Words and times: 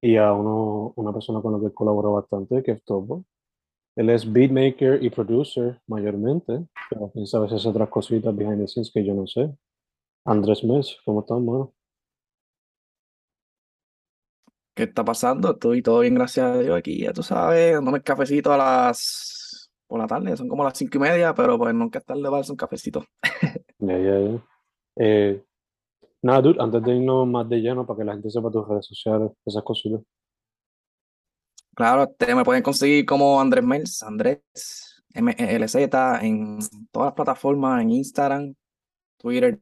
y 0.00 0.16
a 0.16 0.32
uno, 0.32 0.92
una 0.96 1.12
persona 1.12 1.40
con 1.40 1.52
la 1.52 1.68
que 1.68 1.74
colaboro 1.74 2.12
bastante, 2.12 2.62
que 2.62 2.72
es 2.72 2.84
Topo. 2.84 3.24
Él 3.96 4.10
es 4.10 4.30
beatmaker 4.32 5.02
y 5.02 5.10
producer 5.10 5.80
mayormente, 5.88 6.66
pero 6.88 7.10
piensa 7.10 7.38
a 7.38 7.40
veces 7.40 7.66
otras 7.66 7.88
cositas 7.88 8.34
behind 8.34 8.60
the 8.60 8.68
scenes 8.68 8.92
que 8.92 9.04
yo 9.04 9.12
no 9.12 9.26
sé. 9.26 9.52
Andrés 10.24 10.62
Mes, 10.62 10.96
¿cómo 11.04 11.20
estás, 11.20 11.40
mano? 11.40 11.72
¿Qué 14.74 14.84
está 14.84 15.04
pasando? 15.04 15.50
Estoy 15.50 15.82
todo 15.82 16.00
bien, 16.00 16.14
gracias 16.14 16.46
a 16.46 16.58
Dios, 16.58 16.78
aquí, 16.78 17.00
ya 17.00 17.12
tú 17.12 17.24
sabes, 17.24 17.74
dándome 17.74 17.98
el 17.98 18.04
cafecito 18.04 18.52
a 18.52 18.56
las... 18.56 19.68
por 19.88 19.98
la 19.98 20.06
tarde, 20.06 20.36
son 20.36 20.48
como 20.48 20.62
las 20.62 20.78
cinco 20.78 20.98
y 20.98 21.00
media, 21.00 21.34
pero 21.34 21.58
pues 21.58 21.74
nunca 21.74 21.98
es 21.98 22.04
tarde 22.04 22.22
para 22.22 22.38
hacer 22.38 22.52
un 22.52 22.56
cafecito. 22.56 23.04
Ya, 23.80 23.98
ya, 23.98 24.20
ya. 24.20 24.44
Eh, 24.96 25.44
nada, 26.22 26.42
dude, 26.42 26.60
antes 26.60 26.82
de 26.82 26.96
irnos 26.96 27.26
más 27.26 27.48
de 27.48 27.58
lleno, 27.58 27.86
para 27.86 27.98
que 27.98 28.04
la 28.04 28.12
gente 28.12 28.30
sepa 28.30 28.50
tus 28.50 28.66
redes 28.66 28.86
sociales, 28.86 29.30
esas 29.44 29.62
cositas. 29.62 30.00
Claro, 31.74 32.04
este, 32.04 32.34
me 32.34 32.44
pueden 32.44 32.62
conseguir 32.62 33.06
como 33.06 33.40
Andrés 33.40 33.64
Mels, 33.64 34.02
Andrés 34.02 34.40
MLZ, 35.14 35.76
en 36.22 36.58
todas 36.90 37.06
las 37.06 37.14
plataformas, 37.14 37.82
en 37.82 37.90
Instagram, 37.90 38.54
Twitter. 39.16 39.58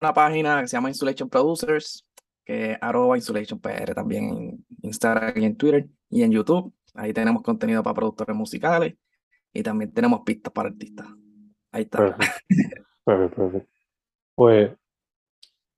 Una 0.00 0.12
página 0.12 0.60
que 0.60 0.68
se 0.68 0.76
llama 0.76 0.88
Insulation 0.88 1.28
Producers, 1.28 2.04
que 2.44 2.72
es 2.72 2.78
arroba 2.80 3.16
Insulation 3.16 3.58
PR 3.60 3.94
también 3.94 4.24
en 4.30 4.66
Instagram 4.82 5.32
y 5.36 5.44
en 5.44 5.56
Twitter 5.56 5.88
y 6.10 6.22
en 6.22 6.32
YouTube. 6.32 6.72
Ahí 6.94 7.12
tenemos 7.12 7.42
contenido 7.42 7.82
para 7.82 7.94
productores 7.94 8.36
musicales 8.36 8.94
y 9.52 9.62
también 9.62 9.92
tenemos 9.92 10.20
pistas 10.24 10.52
para 10.52 10.68
artistas. 10.68 11.06
Ahí 11.76 11.82
está. 11.82 11.98
Perfecto, 11.98 12.26
perfecto, 13.04 13.36
perfecto. 13.42 13.70
Pues, 14.36 14.70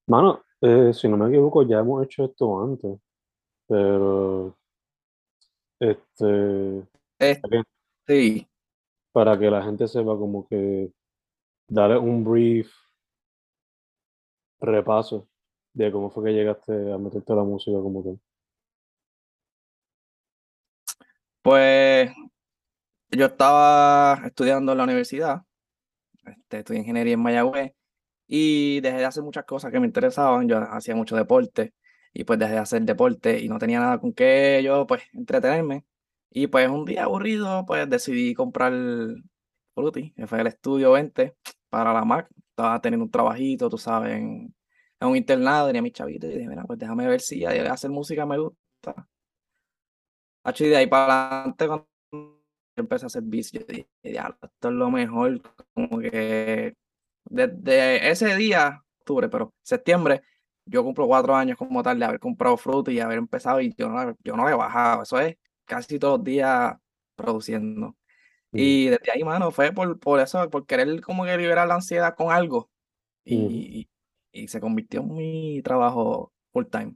mano, 0.06 0.42
eh, 0.60 0.92
si 0.92 1.08
no 1.08 1.16
me 1.16 1.28
equivoco, 1.28 1.62
ya 1.62 1.78
hemos 1.80 2.04
hecho 2.04 2.24
esto 2.24 2.60
antes, 2.62 2.98
pero, 3.68 4.56
este, 5.80 6.86
que- 7.18 7.62
sí, 8.06 8.48
para 9.12 9.38
que 9.38 9.50
la 9.50 9.62
gente 9.64 9.88
sepa 9.88 10.16
como 10.18 10.46
que 10.48 10.92
darle 11.68 11.98
un 11.98 12.24
brief 12.24 12.70
repaso 14.60 15.26
de 15.74 15.90
cómo 15.90 16.10
fue 16.10 16.26
que 16.26 16.32
llegaste 16.32 16.92
a 16.92 16.98
meterte 16.98 17.32
a 17.32 17.36
la 17.36 17.42
música 17.42 17.76
como 17.78 18.04
que. 18.04 18.20
pues 21.42 22.10
yo 23.10 23.26
estaba 23.26 24.20
estudiando 24.26 24.72
en 24.72 24.78
la 24.78 24.84
universidad, 24.84 25.42
este, 26.30 26.58
estudié 26.58 26.80
ingeniería 26.80 27.14
en 27.14 27.20
Mayagüez 27.20 27.72
y 28.26 28.80
dejé 28.80 28.98
de 28.98 29.04
hacer 29.06 29.22
muchas 29.22 29.44
cosas 29.44 29.72
que 29.72 29.80
me 29.80 29.86
interesaban. 29.86 30.48
Yo 30.48 30.58
hacía 30.58 30.94
mucho 30.96 31.16
deporte 31.16 31.74
y 32.12 32.24
pues 32.24 32.38
dejé 32.38 32.52
de 32.54 32.58
hacer 32.58 32.82
deporte 32.82 33.40
y 33.40 33.48
no 33.48 33.58
tenía 33.58 33.80
nada 33.80 33.98
con 33.98 34.12
qué 34.12 34.62
yo 34.64 34.86
pues 34.86 35.02
entretenerme. 35.12 35.84
Y 36.30 36.48
pues 36.48 36.68
un 36.68 36.84
día 36.84 37.04
aburrido 37.04 37.64
pues 37.66 37.88
decidí 37.88 38.34
comprar 38.34 38.72
Fruity, 39.74 40.12
que 40.12 40.26
fue 40.26 40.40
el 40.40 40.46
estudio 40.48 40.92
20 40.92 41.36
para 41.70 41.92
la 41.92 42.04
Mac. 42.04 42.28
Estaba 42.50 42.80
teniendo 42.80 43.04
un 43.04 43.10
trabajito, 43.10 43.68
tú 43.70 43.78
sabes, 43.78 44.16
en, 44.16 44.54
un 45.00 45.16
internado, 45.16 45.68
tenía 45.68 45.82
mis 45.82 45.92
chavitos 45.92 46.28
y 46.30 46.34
dije, 46.34 46.48
mira, 46.48 46.64
pues 46.64 46.78
déjame 46.78 47.06
ver 47.06 47.20
si 47.20 47.44
hacer 47.44 47.90
música 47.90 48.26
me 48.26 48.38
gusta. 48.38 49.08
Y 50.58 50.64
de 50.64 50.76
ahí 50.76 50.86
para 50.86 51.28
adelante, 51.28 51.66
cuando 51.66 51.88
empecé 52.80 53.06
a 53.06 53.08
hacer 53.08 53.22
beats, 53.24 53.52
yo 53.52 53.60
dije, 53.68 53.88
"Diablo, 54.02 54.38
esto 54.42 54.68
es 54.68 54.74
lo 54.74 54.90
mejor, 54.90 55.40
como 55.74 55.98
que 56.00 56.74
desde 57.24 58.10
ese 58.10 58.36
día, 58.36 58.82
octubre, 59.00 59.28
pero 59.28 59.54
septiembre, 59.62 60.22
yo 60.66 60.84
cumplo 60.84 61.06
cuatro 61.06 61.34
años 61.34 61.56
como 61.58 61.82
tal 61.82 61.98
de 61.98 62.04
haber 62.06 62.20
comprado 62.20 62.56
fruta 62.56 62.90
y 62.92 63.00
haber 63.00 63.18
empezado 63.18 63.60
y 63.60 63.74
yo 63.76 63.88
no, 63.88 64.16
yo 64.24 64.36
no 64.36 64.44
le 64.46 64.52
he 64.52 64.56
bajado, 64.56 65.02
eso 65.02 65.18
es 65.20 65.36
casi 65.64 65.98
todos 65.98 66.18
los 66.18 66.24
días 66.24 66.74
produciendo. 67.16 67.96
Mm, 68.52 68.58
Y 68.58 68.88
desde 68.88 69.12
ahí, 69.12 69.24
mano, 69.24 69.50
fue 69.50 69.72
por, 69.72 69.98
por 70.00 70.20
eso, 70.20 70.48
por 70.50 70.66
querer 70.66 71.00
como 71.02 71.24
que 71.24 71.36
liberar 71.36 71.68
la 71.68 71.74
ansiedad 71.76 72.14
con 72.16 72.32
algo 72.32 72.70
y, 73.24 73.36
mm, 73.36 73.50
y, 74.32 74.42
y 74.44 74.48
se 74.48 74.60
convirtió 74.60 75.00
en 75.00 75.14
mi 75.14 75.62
trabajo 75.62 76.32
full 76.52 76.66
time. 76.66 76.94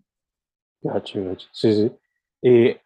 gacho, 0.83 1.25
gacho. 1.25 1.49
Sí, 1.53 1.73
sí. 1.73 1.93
Y 2.43 2.77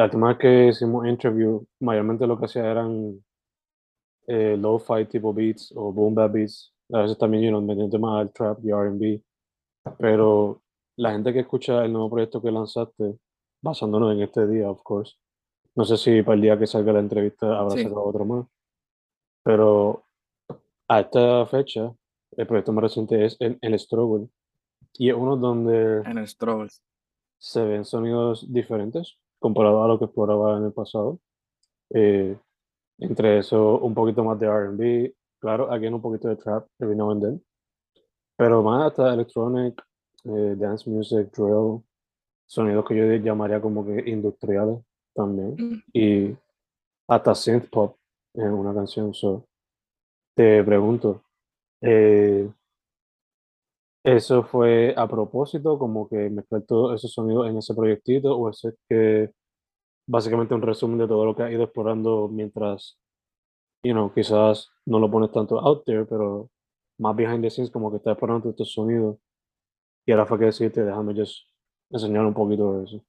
la 0.00 0.04
última 0.06 0.28
vez 0.28 0.38
que 0.38 0.68
hicimos 0.68 1.06
interview, 1.06 1.62
mayormente 1.80 2.26
lo 2.26 2.38
que 2.38 2.46
hacía 2.46 2.70
eran 2.70 3.22
eh, 4.26 4.56
lo-fi 4.58 5.04
tipo 5.04 5.34
beats 5.34 5.72
o 5.76 5.92
boom 5.92 6.14
bap 6.14 6.32
beats. 6.32 6.72
A 6.90 7.02
veces 7.02 7.18
también, 7.18 7.42
you 7.44 7.50
know, 7.50 7.60
metiendo 7.60 7.98
más 7.98 8.20
al 8.22 8.32
trap 8.32 8.64
y 8.64 8.70
R&B. 8.70 9.22
Pero 9.98 10.62
la 10.96 11.12
gente 11.12 11.32
que 11.34 11.40
escucha 11.40 11.84
el 11.84 11.92
nuevo 11.92 12.08
proyecto 12.08 12.40
que 12.40 12.50
lanzaste, 12.50 13.18
basándonos 13.62 14.12
en 14.12 14.22
este 14.22 14.46
día, 14.46 14.70
of 14.70 14.82
course. 14.82 15.16
No 15.74 15.84
sé 15.84 15.98
si 15.98 16.22
para 16.22 16.34
el 16.36 16.40
día 16.40 16.58
que 16.58 16.66
salga 16.66 16.92
la 16.94 17.00
entrevista 17.00 17.58
habrá 17.58 17.76
Sí. 17.76 17.82
sacado 17.82 18.04
otro 18.04 18.24
más. 18.24 18.46
Pero 19.44 20.04
a 20.88 21.00
esta 21.00 21.44
fecha, 21.46 21.92
el 22.38 22.46
proyecto 22.46 22.72
más 22.72 22.84
reciente 22.84 23.24
es 23.24 23.36
el, 23.40 23.58
el 23.60 23.78
Struggle. 23.78 24.28
Y 24.94 25.10
es 25.10 25.14
uno 25.16 25.36
donde 25.36 25.98
En 26.10 26.16
el 26.18 26.26
Struggles. 26.26 26.82
se 27.38 27.62
ven 27.64 27.84
sonidos 27.84 28.50
diferentes 28.52 29.16
comparado 29.40 29.82
a 29.82 29.88
lo 29.88 29.98
que 29.98 30.04
exploraba 30.04 30.58
en 30.58 30.66
el 30.66 30.72
pasado. 30.72 31.18
Eh, 31.92 32.36
entre 32.98 33.38
eso, 33.38 33.78
un 33.78 33.94
poquito 33.94 34.22
más 34.22 34.38
de 34.38 34.46
RB, 34.46 35.12
claro, 35.40 35.72
aquí 35.72 35.86
un 35.86 36.00
poquito 36.00 36.28
de 36.28 36.36
trap 36.36 36.66
every 36.78 36.96
now 36.96 37.10
and 37.10 37.22
then, 37.22 37.44
pero 38.36 38.62
más 38.62 38.86
hasta 38.88 39.12
electronic, 39.14 39.82
eh, 40.24 40.54
dance 40.56 40.88
music, 40.88 41.30
drill, 41.34 41.82
sonidos 42.46 42.84
que 42.86 42.96
yo 42.96 43.04
llamaría 43.24 43.60
como 43.60 43.84
que 43.84 44.08
industriales 44.10 44.78
también, 45.14 45.54
Mm. 45.58 45.82
y 45.94 46.36
hasta 47.08 47.34
synth 47.34 47.68
pop 47.70 47.96
en 48.34 48.52
una 48.52 48.72
canción. 48.74 49.12
So, 49.14 49.44
te 50.36 50.62
pregunto, 50.62 51.22
eh, 51.80 52.48
¿eso 54.04 54.42
fue 54.44 54.94
a 54.96 55.06
propósito, 55.08 55.78
como 55.78 56.08
que 56.08 56.30
mezclar 56.30 56.62
todos 56.62 56.94
esos 56.96 57.12
sonidos 57.12 57.48
en 57.48 57.58
ese 57.58 57.74
proyectito, 57.74 58.36
o 58.36 58.50
es 58.50 58.62
que 58.88 59.30
básicamente 60.06 60.54
un 60.54 60.62
resumen 60.62 60.98
de 60.98 61.08
todo 61.08 61.24
lo 61.24 61.36
que 61.36 61.42
has 61.44 61.52
ido 61.52 61.64
explorando 61.64 62.28
mientras, 62.28 62.98
you 63.84 63.92
know, 63.92 64.12
quizás 64.12 64.70
no 64.86 64.98
lo 64.98 65.10
pones 65.10 65.30
tanto 65.32 65.60
out 65.60 65.84
there, 65.84 66.04
pero 66.06 66.50
más 66.98 67.16
behind 67.16 67.42
the 67.42 67.50
scenes, 67.50 67.70
como 67.70 67.90
que 67.90 67.98
estás 67.98 68.12
explorando 68.12 68.50
estos 68.50 68.72
sonidos 68.72 69.18
y 70.06 70.12
ahora 70.12 70.26
fue 70.26 70.38
que 70.38 70.46
decidiste, 70.46 70.84
déjame 70.84 71.14
just 71.14 71.46
enseñar 71.90 72.24
un 72.26 72.34
poquito 72.34 72.78
de 72.78 72.84
eso. 72.84 73.04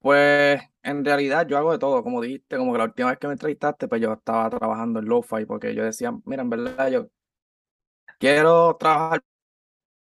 Pues 0.00 0.60
en 0.82 1.04
realidad 1.04 1.46
yo 1.46 1.58
hago 1.58 1.72
de 1.72 1.78
todo, 1.78 2.02
como 2.02 2.20
dijiste, 2.20 2.56
como 2.56 2.72
que 2.72 2.78
la 2.78 2.84
última 2.84 3.10
vez 3.10 3.18
que 3.18 3.26
me 3.26 3.34
entrevistaste, 3.34 3.86
pues 3.88 4.00
yo 4.00 4.12
estaba 4.14 4.48
trabajando 4.50 4.98
en 5.00 5.06
lo-fi 5.06 5.44
porque 5.46 5.74
yo 5.74 5.84
decía, 5.84 6.12
mira, 6.24 6.42
en 6.42 6.50
verdad 6.50 6.90
yo 6.90 7.08
quiero 8.20 8.76
trabajar 8.76 9.22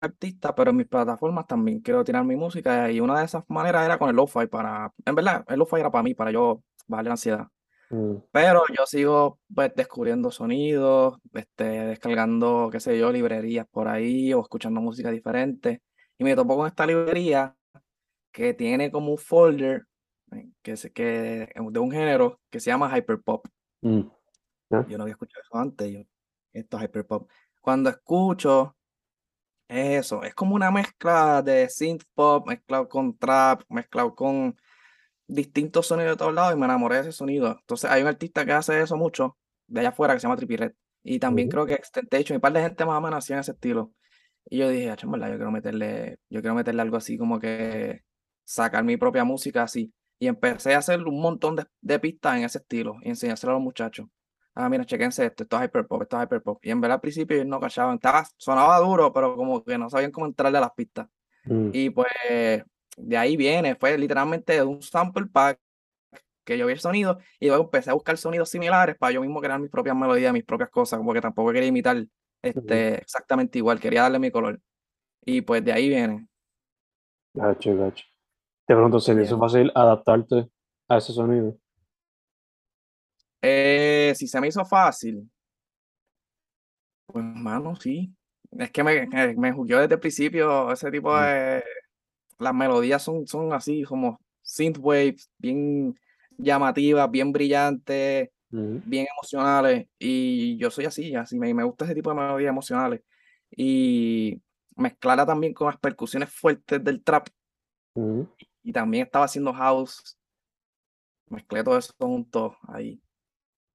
artista, 0.00 0.54
pero 0.54 0.70
en 0.70 0.76
mis 0.76 0.86
plataformas 0.86 1.46
también 1.46 1.80
quiero 1.80 2.04
tirar 2.04 2.24
mi 2.24 2.36
música 2.36 2.90
y 2.90 3.00
una 3.00 3.18
de 3.18 3.24
esas 3.24 3.44
maneras 3.48 3.84
era 3.84 3.98
con 3.98 4.08
el 4.08 4.16
lo-fi 4.16 4.46
para, 4.46 4.92
en 5.04 5.14
verdad, 5.14 5.44
el 5.48 5.58
lo-fi 5.58 5.80
era 5.80 5.90
para 5.90 6.04
mí, 6.04 6.14
para 6.14 6.30
yo 6.30 6.62
bajarle 6.86 7.08
la 7.08 7.14
ansiedad. 7.14 7.46
Mm, 7.90 8.16
Pero 8.30 8.62
yo 8.76 8.86
sigo 8.86 9.40
pues 9.52 9.72
descubriendo 9.74 10.30
sonidos, 10.30 11.18
este, 11.32 11.64
descargando, 11.64 12.68
qué 12.70 12.78
sé 12.80 12.98
yo, 12.98 13.10
librerías 13.10 13.66
por 13.68 13.88
ahí 13.88 14.32
o 14.32 14.42
escuchando 14.42 14.80
música 14.80 15.10
diferente. 15.10 15.82
Y 16.18 16.24
me 16.24 16.36
topo 16.36 16.56
con 16.56 16.66
esta 16.66 16.86
librería 16.86 17.54
que 18.32 18.54
tiene 18.54 18.90
como 18.90 19.12
un 19.12 19.18
folder 19.18 19.84
eh, 20.32 20.48
que, 20.62 20.72
es, 20.72 20.90
que, 20.94 21.52
de 21.54 21.78
un 21.80 21.90
género 21.90 22.40
que 22.50 22.60
se 22.60 22.70
llama 22.70 22.96
hyperpop. 22.96 23.46
mm, 23.82 24.00
Yo 24.88 24.98
no 24.98 25.02
había 25.02 25.12
escuchado 25.14 25.42
eso 25.42 25.58
antes, 25.58 25.92
yo, 25.92 26.00
esto 26.52 26.76
es 26.78 26.84
hyperpop. 26.84 27.30
Cuando 27.66 27.90
escucho 27.90 28.76
es 29.68 30.06
eso, 30.06 30.22
es 30.24 30.34
como 30.34 30.54
una 30.54 30.70
mezcla 30.70 31.42
de 31.42 31.68
synth 31.68 32.04
pop, 32.14 32.46
mezclado 32.48 32.88
con 32.88 33.18
trap, 33.18 33.62
mezclado 33.70 34.14
con 34.14 34.56
distintos 35.28 35.86
sonidos 35.88 36.12
de 36.12 36.16
todos 36.18 36.34
lados 36.34 36.54
y 36.54 36.58
me 36.58 36.66
enamoré 36.66 36.96
de 36.96 37.02
ese 37.02 37.12
sonido. 37.12 37.56
Entonces 37.60 37.90
hay 37.90 38.02
un 38.02 38.08
artista 38.08 38.46
que 38.46 38.52
hace 38.52 38.80
eso 38.82 38.96
mucho 38.96 39.38
de 39.68 39.80
allá 39.80 39.90
afuera 39.90 40.14
que 40.14 40.20
se 40.20 40.24
llama 40.26 40.36
Trippie 40.36 40.58
Redd. 40.58 40.72
Y 41.04 41.18
también 41.20 41.48
creo 41.50 41.66
que 41.66 41.74
Extentation 41.74 42.36
y 42.36 42.38
un 42.38 42.40
par 42.42 42.52
de 42.54 42.62
gente 42.62 42.84
más 42.86 42.98
o 42.98 43.02
menos 43.02 43.18
hacían 43.24 43.40
ese 43.40 43.52
estilo. 43.52 43.92
Y 44.46 44.58
yo 44.58 44.68
dije, 44.70 44.90
"Acho, 44.90 45.06
en 45.06 45.12
verdad, 45.12 45.28
yo 45.30 45.36
quiero 45.36 45.52
meterle, 45.52 46.18
yo 46.30 46.40
quiero 46.42 46.54
meterle 46.56 46.82
algo 46.82 46.96
así 46.98 47.18
como 47.18 47.40
que 47.40 48.02
sacar 48.44 48.84
mi 48.84 48.96
propia 48.98 49.24
música 49.24 49.64
así. 49.64 49.92
Y 50.20 50.28
empecé 50.28 50.74
a 50.74 50.78
hacer 50.78 51.00
un 51.04 51.20
montón 51.20 51.56
de, 51.56 51.66
de 51.82 51.98
pistas 52.00 52.38
en 52.38 52.44
ese 52.44 52.58
estilo 52.58 52.96
y 53.02 53.10
enseñárselo 53.10 53.52
a 53.52 53.56
los 53.56 53.64
muchachos. 53.64 54.06
Ah, 54.56 54.68
mira, 54.70 54.86
chequense 54.86 55.26
esto, 55.26 55.42
esto 55.42 55.56
es 55.58 55.64
hyperpop, 55.66 56.02
esto 56.02 56.16
es 56.16 56.24
hyperpop. 56.24 56.64
Y 56.64 56.70
en 56.70 56.80
verdad 56.80 56.96
al 56.96 57.00
principio 57.02 57.36
ellos 57.36 57.46
no 57.46 57.60
cachaban, 57.60 57.96
estaba, 57.96 58.26
sonaba 58.38 58.78
duro, 58.80 59.12
pero 59.12 59.36
como 59.36 59.62
que 59.62 59.76
no 59.78 59.90
sabían 59.90 60.10
cómo 60.10 60.26
entrarle 60.26 60.58
a 60.58 60.62
las 60.62 60.72
pistas. 60.72 61.08
mm, 61.44 61.70
Y 61.72 61.90
pues 61.90 62.08
de 62.96 63.16
ahí 63.18 63.36
viene, 63.36 63.76
fue 63.76 63.98
literalmente 63.98 64.54
de 64.54 64.62
un 64.62 64.82
sample 64.82 65.26
pack 65.26 65.60
que 66.44 66.56
yo 66.58 66.66
vi 66.66 66.74
el 66.74 66.80
sonido 66.80 67.18
y 67.40 67.48
luego 67.48 67.64
empecé 67.64 67.90
a 67.90 67.94
buscar 67.94 68.16
sonidos 68.16 68.48
similares 68.50 68.96
para 68.96 69.12
yo 69.12 69.20
mismo 69.20 69.40
crear 69.40 69.60
mis 69.60 69.70
propias 69.70 69.96
melodías, 69.96 70.32
mis 70.32 70.44
propias 70.44 70.70
cosas, 70.70 70.98
como 70.98 71.12
que 71.12 71.20
tampoco 71.20 71.52
quería 71.52 71.68
imitar 71.68 72.04
este, 72.42 72.96
exactamente 72.98 73.58
igual, 73.58 73.80
quería 73.80 74.02
darle 74.02 74.18
mi 74.20 74.30
color. 74.30 74.60
Y 75.24 75.42
pues 75.42 75.64
de 75.64 75.72
ahí 75.72 75.88
viene. 75.88 76.26
Gacho, 77.34 77.76
gacho. 77.76 78.04
Te 78.66 78.74
pregunto, 78.74 79.00
¿se 79.00 79.14
te 79.14 79.22
hizo 79.22 79.38
fácil 79.38 79.70
adaptarte 79.74 80.48
a 80.88 80.98
ese 80.98 81.12
sonido? 81.12 81.56
Eh, 83.42 84.14
si 84.16 84.26
se 84.28 84.40
me 84.40 84.48
hizo 84.48 84.64
fácil, 84.64 85.30
pues 87.06 87.24
mano, 87.24 87.76
sí. 87.76 88.14
Es 88.58 88.70
que 88.70 88.82
me, 88.84 89.06
me, 89.08 89.34
me 89.36 89.52
jugueó 89.52 89.80
desde 89.80 89.94
el 89.94 90.00
principio 90.00 90.72
ese 90.72 90.90
tipo 90.90 91.16
Mm, 91.16 91.18
de... 91.18 91.62
Las 92.38 92.54
melodías 92.54 93.02
son, 93.02 93.26
son 93.26 93.52
así 93.54 93.84
como 93.84 94.20
synthwaves, 94.42 95.30
bien 95.38 95.94
llamativas, 96.38 97.10
bien 97.10 97.32
brillantes. 97.32 98.30
bien 98.84 99.06
emocionales 99.16 99.88
y 99.98 100.58
yo 100.58 100.70
soy 100.70 100.86
así, 100.86 101.14
así 101.16 101.38
me, 101.38 101.54
me 101.54 101.64
gusta 101.64 101.86
ese 101.86 101.94
tipo 101.96 102.10
de 102.10 102.16
melodías 102.16 102.50
emocionales. 102.50 103.02
Y 103.50 104.42
mezclarla 104.76 105.26
también 105.26 105.54
con 105.54 105.68
las 105.68 105.78
percusiones 105.78 106.30
fuertes 106.32 106.82
del 106.84 107.02
trap. 107.04 107.28
Y 108.62 108.70
también 108.72 109.06
estaba 109.06 109.24
haciendo 109.24 109.52
house, 109.54 110.18
mezclé 111.30 111.62
todo 111.64 111.78
eso 111.78 111.92
junto 111.98 112.56
ahí, 112.68 113.00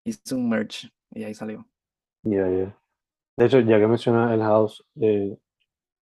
hice 0.05 0.35
un 0.35 0.49
merch 0.49 0.91
y 1.11 1.23
ahí 1.23 1.33
salió. 1.33 1.67
Ya, 2.23 2.47
ya. 2.49 2.77
De 3.37 3.45
hecho, 3.45 3.59
ya 3.61 3.79
que 3.79 3.87
mencionas 3.87 4.33
el 4.33 4.41
house, 4.41 4.83
eh, 5.01 5.37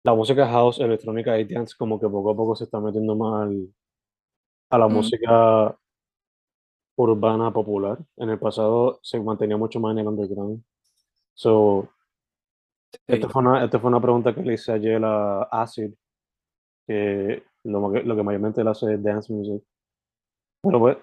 la 0.04 0.14
música 0.14 0.48
house, 0.48 0.80
electrónica 0.80 1.38
y 1.38 1.46
dance 1.46 1.74
como 1.78 2.00
que 2.00 2.08
poco 2.08 2.30
a 2.32 2.36
poco 2.36 2.56
se 2.56 2.64
está 2.64 2.80
metiendo 2.80 3.16
más 3.16 3.42
al- 3.48 3.68
a 4.70 4.78
la 4.78 4.88
Mm, 4.88 5.12
música 5.28 5.76
urbana 6.96 7.50
popular. 7.52 7.98
En 8.16 8.28
el 8.30 8.38
pasado 8.38 9.00
se 9.02 9.18
mantenía 9.20 9.56
mucho 9.56 9.80
más 9.80 9.92
en 9.92 10.00
el 10.00 10.08
underground. 10.08 10.62
So, 11.34 11.90
esta 13.08 13.28
sí, 13.28 13.30
fue 13.30 13.42
una, 13.42 13.64
esta 13.64 13.78
fue 13.80 13.88
una 13.90 14.00
pregunta 14.00 14.34
que 14.34 14.42
le 14.42 14.54
hice 14.54 14.72
ayer 14.72 15.02
a 15.04 15.42
Acid, 15.44 15.92
que 16.86 17.44
lo, 17.64 17.92
que- 17.92 18.02
lo 18.04 18.16
que 18.16 18.22
mayormente 18.24 18.60
él 18.62 18.68
hace 18.68 18.94
es 18.94 19.02
dance 19.02 19.32
music. 19.32 19.62
Pero 20.60 20.80
pues, 20.80 20.96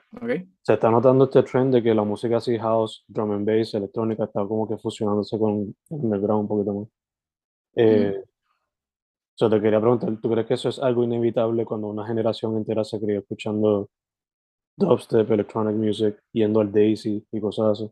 se 0.61 0.73
está 0.73 0.91
notando 0.91 1.25
este 1.25 1.43
trend 1.43 1.73
de 1.73 1.83
que 1.83 1.93
la 1.93 2.03
música 2.03 2.37
así 2.37 2.57
house, 2.57 3.05
drum 3.07 3.31
and 3.31 3.45
bass, 3.47 3.73
electrónica, 3.73 4.25
está 4.25 4.45
como 4.45 4.67
que 4.67 4.77
fusionándose 4.77 5.37
con 5.39 5.61
el 5.61 5.75
underground 5.89 6.41
un 6.41 6.47
poquito 6.47 6.73
más. 6.73 6.87
mm. 6.87 6.91
Eh, 7.75 8.23
so 9.33 9.49
te 9.49 9.61
quería 9.61 9.79
preguntar, 9.79 10.09
¿tú 10.21 10.29
crees 10.29 10.47
que 10.47 10.53
eso 10.55 10.69
es 10.69 10.79
algo 10.79 11.03
inevitable 11.03 11.65
cuando 11.65 11.87
una 11.87 12.05
generación 12.05 12.57
entera 12.57 12.83
se 12.83 12.99
cría 12.99 13.19
escuchando 13.19 13.89
dubstep, 14.77 15.29
electronic 15.31 15.75
music, 15.75 16.21
yendo 16.31 16.59
al 16.59 16.71
Daisy 16.71 17.25
y 17.31 17.39
cosas 17.39 17.79
así? 17.79 17.91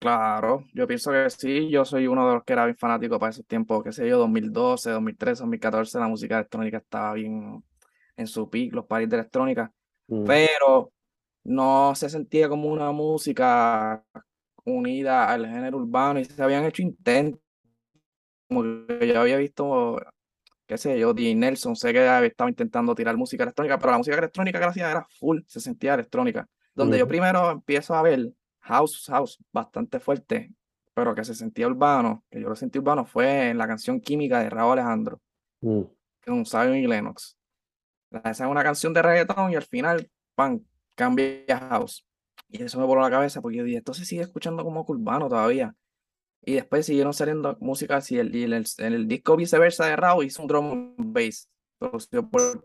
Claro, 0.00 0.64
yo 0.74 0.86
pienso 0.86 1.10
que 1.12 1.30
sí, 1.30 1.70
yo 1.70 1.84
soy 1.84 2.06
uno 2.06 2.28
de 2.28 2.34
los 2.34 2.44
que 2.44 2.52
era 2.52 2.66
bien 2.66 2.76
fanático 2.76 3.18
para 3.18 3.30
esos 3.30 3.46
tiempos, 3.46 3.82
qué 3.82 3.90
sé 3.90 4.06
yo, 4.06 4.18
2012, 4.18 4.90
2013, 4.90 5.42
2014, 5.42 5.98
la 5.98 6.08
música 6.08 6.36
electrónica 6.36 6.76
estaba 6.76 7.14
bien 7.14 7.64
en 8.16 8.26
su 8.26 8.50
peak, 8.50 8.74
los 8.74 8.84
paris 8.84 9.08
de 9.08 9.16
electrónica, 9.16 9.72
Mm, 10.10 10.38
pero 10.38 10.92
no 11.44 11.94
se 11.94 12.08
sentía 12.10 12.48
como 12.48 12.68
una 12.70 12.92
música 12.92 14.04
unida 14.64 15.32
al 15.32 15.46
género 15.46 15.78
urbano 15.78 16.20
y 16.20 16.24
se 16.26 16.42
habían 16.42 16.64
hecho 16.64 16.82
intentos, 16.82 17.40
como 18.48 18.62
que 18.86 19.08
yo 19.08 19.20
había 19.20 19.36
visto, 19.38 20.00
qué 20.66 20.78
sé 20.78 20.98
yo, 21.00 21.14
DJ 21.14 21.36
Nelson, 21.36 21.76
sé 21.76 21.92
que 21.92 22.26
estaba 22.26 22.50
intentando 22.50 22.94
tirar 22.94 23.16
música 23.18 23.44
electrónica, 23.44 23.78
pero 23.78 23.92
la 23.92 23.98
música 23.98 24.18
electrónica 24.18 24.58
que 24.58 24.66
hacía 24.66 24.90
era 24.90 25.06
full, 25.20 25.40
se 25.48 25.60
sentía 25.60 25.94
electrónica, 25.94 26.48
donde 26.74 26.98
yo 26.98 27.06
ujú, 27.06 27.08
primero 27.08 27.50
empiezo 27.52 27.94
a 27.94 28.02
ver 28.02 28.32
house, 28.60 29.06
house, 29.08 29.38
bastante 29.52 30.00
fuerte, 30.00 30.54
pero 30.94 31.14
que 31.14 31.24
se 31.24 31.34
sentía 31.36 31.68
urbano, 31.68 32.24
que 32.30 32.40
yo 32.42 32.50
lo 32.50 32.56
sentí 32.56 32.78
urbano, 32.80 33.06
fue 33.06 33.50
en 33.50 33.58
la 33.58 33.68
canción 33.68 34.00
Química 34.00 34.40
de 34.40 34.50
Raúl 34.50 34.74
Alejandro, 34.74 35.20
mm, 35.62 35.84
con 36.24 36.44
Zion 36.44 36.76
y 36.76 36.86
Lennox. 36.86 37.36
Es 38.22 38.40
una 38.40 38.62
canción 38.62 38.92
de 38.92 39.02
reggaetón 39.02 39.52
y 39.52 39.56
al 39.56 39.62
final, 39.62 40.10
pan, 40.34 40.64
cambia 40.94 41.58
house. 41.70 42.06
Y 42.48 42.62
eso 42.62 42.78
me 42.78 42.84
voló 42.84 43.00
la 43.00 43.10
cabeza 43.10 43.40
porque 43.40 43.58
yo 43.58 43.64
dije, 43.64 43.78
esto 43.78 43.94
sigue 43.94 44.22
escuchando 44.22 44.62
como 44.62 44.84
urbano 44.86 45.28
todavía. 45.28 45.74
Y 46.42 46.54
después 46.54 46.86
siguieron 46.86 47.14
saliendo 47.14 47.56
música 47.60 47.96
así, 47.96 48.18
el, 48.18 48.34
el, 48.34 48.66
el, 48.78 49.08
disco 49.08 49.36
viceversa 49.36 49.86
de 49.86 49.96
Raúl 49.96 50.26
hizo 50.26 50.42
un 50.42 50.48
drum 50.48 50.94
and 50.98 51.12
bass, 51.12 51.48
producido 51.78 52.28
por. 52.28 52.64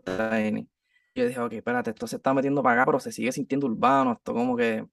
Y 1.14 1.20
yo 1.20 1.26
dije, 1.26 1.40
ok, 1.40 1.52
espérate, 1.54 1.90
esto 1.90 2.06
se 2.06 2.16
está 2.16 2.34
metiendo 2.34 2.62
para 2.62 2.82
acá, 2.82 2.86
pero 2.86 3.00
se 3.00 3.10
sigue 3.10 3.32
sintiendo 3.32 3.66
urbano, 3.66 4.12
esto 4.12 4.34
como 4.34 4.56
que... 4.56 4.86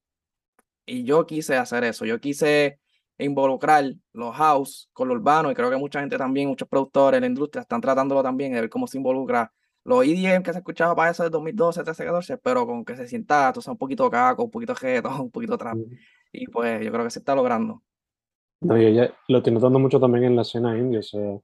Y 0.85 1.03
yo 1.03 1.25
quise 1.25 1.57
hacer 1.57 1.83
eso, 1.83 2.05
yo 2.05 2.19
quise 2.19 2.79
involucrar 3.17 3.83
los 4.13 4.35
house 4.35 4.89
con 4.93 5.09
lo 5.09 5.15
urbano 5.15 5.51
y 5.51 5.53
creo 5.53 5.69
que 5.69 5.77
mucha 5.77 5.99
gente 5.99 6.17
también, 6.17 6.47
muchos 6.47 6.67
productores 6.67 7.19
la 7.19 7.27
industria 7.27 7.61
están 7.61 7.81
tratándolo 7.81 8.23
también 8.23 8.53
de 8.53 8.61
ver 8.61 8.69
cómo 8.69 8.87
se 8.87 8.97
involucra 8.97 9.51
los 9.87 10.03
EDM 10.03 10.43
que 10.43 10.51
se 10.51 10.59
escuchaba 10.59 10.93
para 10.93 11.11
eso 11.11 11.23
de 11.23 11.29
2012, 11.29 11.81
13, 11.81 12.03
14, 12.03 12.37
pero 12.39 12.67
con 12.67 12.83
que 12.83 12.97
se 12.97 13.07
sienta, 13.07 13.53
tú 13.53 13.61
sabes, 13.61 13.75
un 13.75 13.77
poquito 13.77 14.09
caco, 14.09 14.43
un 14.43 14.51
poquito 14.51 14.73
reggaetón, 14.73 15.21
un 15.21 15.31
poquito 15.31 15.57
trap. 15.57 15.77
Y 16.33 16.47
pues 16.47 16.83
yo 16.83 16.91
creo 16.91 17.05
que 17.05 17.09
se 17.09 17.19
está 17.19 17.33
logrando. 17.33 17.81
No, 18.59 18.77
y 18.77 18.85
ella 18.85 19.13
lo 19.29 19.37
estoy 19.37 19.53
notando 19.53 19.79
mucho 19.79 19.97
también 19.97 20.25
en 20.25 20.35
la 20.35 20.41
escena 20.41 20.77
indie, 20.77 20.99
o 20.99 21.03
sea, 21.03 21.39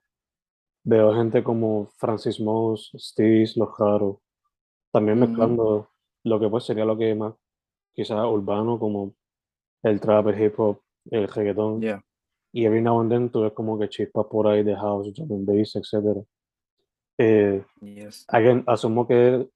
veo 0.84 1.16
gente 1.16 1.42
como 1.42 1.88
Francis 1.98 2.42
Moss, 2.42 2.92
Steez, 2.98 3.56
Los 3.56 3.70
Jaro, 3.78 4.22
también 4.92 5.20
mezclando 5.20 5.90
lo 6.24 6.40
que 6.40 6.50
pues 6.50 6.66
sería 6.66 6.84
lo 6.84 6.98
que 6.98 7.16
más 7.16 7.36
quizás 7.94 8.26
urbano, 8.26 8.78
como 8.78 9.16
el 9.84 10.02
trap, 10.02 10.28
el 10.28 10.42
hip 10.42 10.60
hop, 10.60 10.82
el 11.12 11.30
reggaetón, 11.30 11.80
yeah. 11.80 12.04
y 12.52 12.66
every 12.66 12.82
now 12.82 13.00
and 13.00 13.10
then 13.10 13.30
tú 13.30 13.42
ves 13.42 13.54
como 13.54 13.80
que 13.80 13.88
chispas 13.88 14.26
por 14.26 14.48
ahí 14.48 14.64
de 14.64 14.76
house, 14.76 15.14
drum 15.14 15.32
and 15.32 15.46
bass, 15.46 15.78
etcétera. 15.78 16.22
Eh, 17.18 17.64
Yes. 17.82 18.26
again, 18.30 18.64
asumo 18.68 19.08
que 19.08 19.48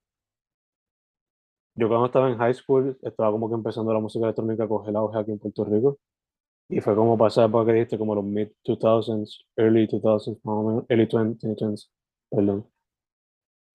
yo 1.76 1.88
cuando 1.88 2.08
estaba 2.08 2.30
en 2.30 2.38
high 2.38 2.54
school 2.54 2.98
estaba 3.04 3.32
como 3.32 3.48
que 3.50 3.56
empezando 3.56 3.94
la 3.94 4.00
música 4.00 4.26
electrónica 4.26 4.64
a 4.64 4.68
coger 4.68 4.96
auge 4.96 5.20
aquí 5.20 5.32
en 5.32 5.40
Puerto 5.40 5.64
Rico. 5.66 6.00
Y 6.70 6.82
fue 6.82 6.96
como 6.96 7.18
pasar 7.18 7.48
época 7.50 7.68
que 7.68 7.74
dijiste, 7.74 7.98
como 7.98 8.16
los 8.16 8.24
mid 8.26 8.50
2000s, 8.66 9.46
early 9.56 9.88
2000s, 9.88 10.40
más 10.44 10.56
o 10.56 10.64
menos, 10.64 10.86
early 10.90 11.06
2010s, 11.08 11.90
perdón. 12.30 12.68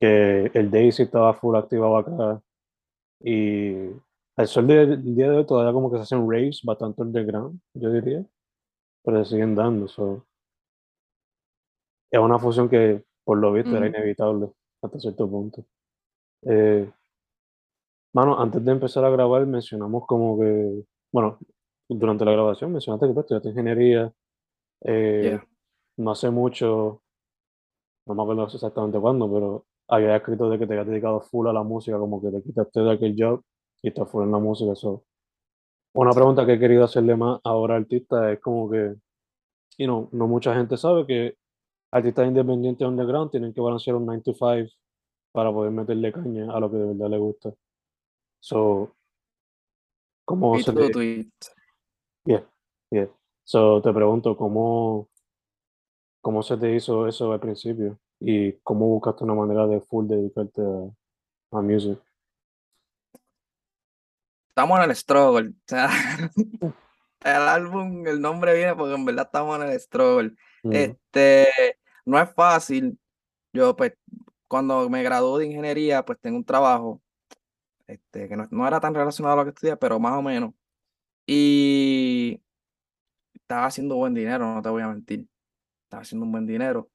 Que 0.00 0.50
el 0.54 0.70
Daisy 0.70 1.04
estaba 1.04 1.32
full 1.34 1.56
activado 1.56 1.96
acá. 1.96 2.42
Y 3.20 3.90
al 4.36 4.48
sol 4.48 4.66
del 4.66 5.14
día 5.14 5.30
de 5.30 5.38
hoy 5.38 5.46
todavía 5.46 5.72
como 5.72 5.90
que 5.90 5.98
se 5.98 6.02
hacen 6.02 6.28
raves 6.30 6.60
bastante 6.64 7.02
underground, 7.02 7.60
yo 7.74 7.90
diría. 7.92 8.24
Pero 9.04 9.24
se 9.24 9.30
siguen 9.32 9.54
dando. 9.54 9.88
So. 9.88 10.26
Es 12.10 12.20
una 12.20 12.38
fusión 12.38 12.68
que 12.68 13.04
por 13.24 13.38
lo 13.38 13.52
visto 13.52 13.76
era 13.76 13.86
Ujú. 13.86 13.96
inevitable 13.96 14.50
hasta 14.82 14.98
cierto 14.98 15.28
punto. 15.28 15.64
Eh, 16.42 16.90
mano, 18.14 18.38
antes 18.38 18.64
de 18.64 18.72
empezar 18.72 19.04
a 19.04 19.10
grabar 19.10 19.46
mencionamos 19.46 20.04
como 20.06 20.38
que, 20.38 20.84
bueno, 21.12 21.38
durante 21.88 22.24
la 22.24 22.32
grabación 22.32 22.72
mencionaste 22.72 23.06
que 23.06 23.12
pues, 23.14 23.24
estudiaste 23.24 23.48
ingeniería, 23.50 24.12
eh, 24.82 25.22
Yeah. 25.24 25.46
no 25.98 26.10
hace 26.10 26.30
mucho, 26.30 27.02
no 28.06 28.14
me 28.14 28.22
acuerdo 28.22 28.44
exactamente 28.44 28.98
cuándo, 28.98 29.32
pero 29.32 29.64
había 29.88 30.16
escrito 30.16 30.48
de 30.50 30.58
que 30.58 30.66
te 30.66 30.72
habías 30.74 30.88
dedicado 30.88 31.20
full 31.20 31.46
a 31.48 31.52
la 31.52 31.62
música, 31.62 31.98
como 31.98 32.20
que 32.20 32.30
te 32.30 32.42
quitaste 32.42 32.80
de 32.80 32.92
aquel 32.92 33.14
job 33.18 33.42
y 33.82 33.88
estás 33.88 34.08
full 34.10 34.24
en 34.24 34.32
la 34.32 34.38
música. 34.38 34.74
So. 34.74 35.04
Una 35.94 36.12
pregunta 36.12 36.46
que 36.46 36.54
he 36.54 36.58
querido 36.58 36.84
hacerle 36.84 37.16
más 37.16 37.40
ahora 37.44 37.76
al 37.76 37.82
artista 37.82 38.32
es 38.32 38.40
como 38.40 38.70
que, 38.70 38.94
you 39.78 39.86
know, 39.86 40.08
no 40.12 40.26
mucha 40.26 40.54
gente 40.54 40.76
sabe 40.76 41.06
que 41.06 41.36
artistas 41.92 42.26
independientes 42.26 42.86
underground 42.86 43.30
tienen 43.30 43.52
que 43.52 43.60
balancear 43.60 43.96
un 43.96 44.06
9 44.06 44.22
to 44.22 44.34
5 44.34 44.70
para 45.30 45.52
poder 45.52 45.70
meterle 45.70 46.12
caña 46.12 46.52
a 46.52 46.58
lo 46.58 46.70
que 46.70 46.76
de 46.78 46.86
verdad 46.86 47.10
le 47.10 47.18
gusta. 47.18 47.54
So, 48.40 48.96
¿cómo 50.24 50.58
se 50.58 50.72
te... 50.72 51.30
Yeah, 52.24 52.44
yeah. 52.90 53.08
So, 53.44 53.80
te 53.82 53.92
pregunto, 53.92 54.36
¿cómo, 54.36 55.08
¿cómo 56.20 56.42
se 56.42 56.56
te 56.56 56.74
hizo 56.74 57.06
eso 57.06 57.32
al 57.32 57.40
principio? 57.40 57.98
¿Y 58.18 58.52
cómo 58.62 58.86
buscaste 58.88 59.24
una 59.24 59.34
manera 59.34 59.66
de 59.66 59.80
full 59.80 60.06
dedicarte 60.08 60.62
a, 60.62 61.58
a 61.58 61.62
music? 61.62 61.98
estamos 64.52 64.78
en 64.78 64.90
el 64.90 64.96
struggle. 64.96 65.48
O 65.48 65.62
sea, 65.66 65.88
el 67.24 67.42
álbum, 67.48 68.06
el 68.06 68.20
nombre 68.20 68.54
viene 68.54 68.74
porque 68.74 68.94
en 68.94 69.04
verdad 69.04 69.26
estamos 69.26 69.60
en 69.60 69.70
el 69.70 69.80
struggle. 69.80 70.34
Mm, 70.62 70.72
Este, 70.72 71.48
no 72.04 72.20
es 72.20 72.32
fácil. 72.34 72.98
Yo, 73.52 73.76
pues, 73.76 73.92
cuando 74.48 74.88
me 74.90 75.02
gradué 75.02 75.40
de 75.40 75.46
ingeniería, 75.50 76.04
pues 76.04 76.18
tengo 76.20 76.36
un 76.36 76.44
trabajo, 76.44 77.02
este, 77.86 78.28
que 78.28 78.36
no, 78.36 78.48
no 78.50 78.66
era 78.66 78.80
tan 78.80 78.94
relacionado 78.94 79.34
a 79.34 79.36
lo 79.38 79.44
que 79.44 79.50
estudié, 79.50 79.76
pero 79.76 79.98
más 80.00 80.14
o 80.18 80.22
menos. 80.22 80.52
Y 81.26 82.42
estaba 83.34 83.66
haciendo 83.66 83.96
buen 83.96 84.14
dinero, 84.14 84.54
no 84.54 84.62
te 84.62 84.68
voy 84.68 84.82
a 84.82 84.88
mentir. 84.88 85.26
Estaba 85.84 86.02
haciendo 86.02 86.26
un 86.26 86.32
buen 86.32 86.46
dinero. 86.46 86.90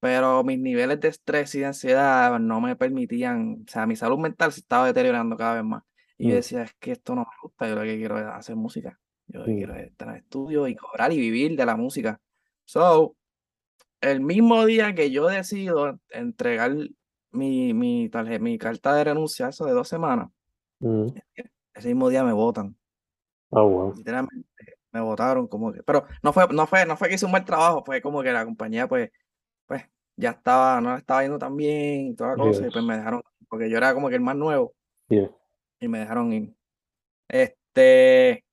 Pero 0.00 0.42
mis 0.44 0.58
niveles 0.58 0.98
de 1.00 1.08
estrés 1.08 1.54
y 1.54 1.60
de 1.60 1.66
ansiedad 1.66 2.38
no 2.38 2.60
me 2.60 2.74
permitían, 2.74 3.64
o 3.66 3.70
sea, 3.70 3.86
mi 3.86 3.96
salud 3.96 4.18
mental 4.18 4.50
se 4.52 4.60
estaba 4.60 4.86
deteriorando 4.86 5.36
cada 5.36 5.54
vez 5.54 5.64
más. 5.64 5.82
Y 6.16 6.28
yo 6.28 6.30
mm, 6.30 6.36
decía, 6.36 6.62
es 6.62 6.74
que 6.80 6.92
esto 6.92 7.14
no 7.14 7.22
me 7.22 7.36
gusta, 7.42 7.68
yo 7.68 7.74
lo 7.74 7.82
que 7.82 7.96
quiero 7.96 8.18
es 8.18 8.24
hacer 8.24 8.56
música. 8.56 8.98
Yo 9.26 9.40
lo 9.40 9.46
que 9.46 9.52
mm, 9.52 9.56
quiero 9.56 9.74
es 9.76 9.86
estar 9.88 10.08
en 10.08 10.16
estudio 10.16 10.68
y 10.68 10.74
cobrar 10.74 11.12
y 11.12 11.18
vivir 11.18 11.56
de 11.56 11.66
la 11.66 11.76
música. 11.76 12.20
So, 12.64 13.14
el 14.00 14.20
mismo 14.20 14.64
día 14.66 14.94
que 14.94 15.10
yo 15.10 15.26
decido 15.26 15.98
entregar 16.10 16.72
mi, 17.32 17.74
mi, 17.74 18.08
tarje- 18.10 18.40
mi 18.40 18.58
carta 18.58 18.94
de 18.94 19.04
renuncia, 19.04 19.48
eso 19.48 19.64
de 19.66 19.72
dos 19.72 19.88
semanas, 19.88 20.28
mm. 20.80 21.06
ese 21.74 21.88
mismo 21.88 22.08
día 22.08 22.24
me 22.24 22.32
votan. 22.32 22.76
Oh, 23.50 23.68
wow. 23.68 23.94
Literalmente 23.94 24.48
me 24.92 25.00
votaron 25.00 25.46
como 25.46 25.72
que, 25.72 25.82
pero 25.82 26.06
no 26.22 26.32
fue, 26.32 26.46
no 26.52 26.66
fue, 26.66 26.86
no 26.86 26.96
fue 26.96 27.08
que 27.08 27.14
hice 27.14 27.26
un 27.26 27.32
mal 27.32 27.44
trabajo, 27.44 27.84
fue 27.84 28.00
como 28.00 28.22
que 28.22 28.32
la 28.32 28.44
compañía 28.44 28.88
pues, 28.88 29.10
pues 29.66 29.84
ya 30.16 30.30
estaba, 30.30 30.80
no 30.80 30.96
estaba 30.96 31.22
yendo 31.22 31.38
tan 31.38 31.56
bien 31.56 32.08
y 32.08 32.14
toda 32.14 32.36
la 32.36 32.42
cosa, 32.44 32.66
y 32.66 32.70
pues 32.70 32.84
me 32.84 32.96
dejaron, 32.96 33.22
porque 33.48 33.70
yo 33.70 33.76
era 33.76 33.94
como 33.94 34.08
que 34.08 34.16
el 34.16 34.20
más 34.20 34.36
nuevo 34.36 34.74
Yeah. 35.08 35.28
y 35.80 35.88
me 35.88 35.98
dejaron 36.00 36.32
ir. 36.32 36.54
Este, 37.28 38.44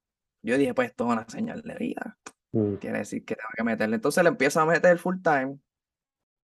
yo 0.41 0.57
dije, 0.57 0.73
pues 0.73 0.89
esto 0.89 1.05
es 1.05 1.13
una 1.13 1.29
señal 1.29 1.61
de 1.61 1.75
vida, 1.75 2.16
Mm, 2.51 2.75
quiere 2.75 2.99
decir 2.99 3.25
que 3.25 3.35
tengo 3.35 3.49
que 3.55 3.63
meterle. 3.63 3.95
Entonces 3.95 4.23
le 4.23 4.29
empiezo 4.29 4.59
a 4.59 4.65
meter 4.65 4.97
full 4.97 5.17
time. 5.21 5.59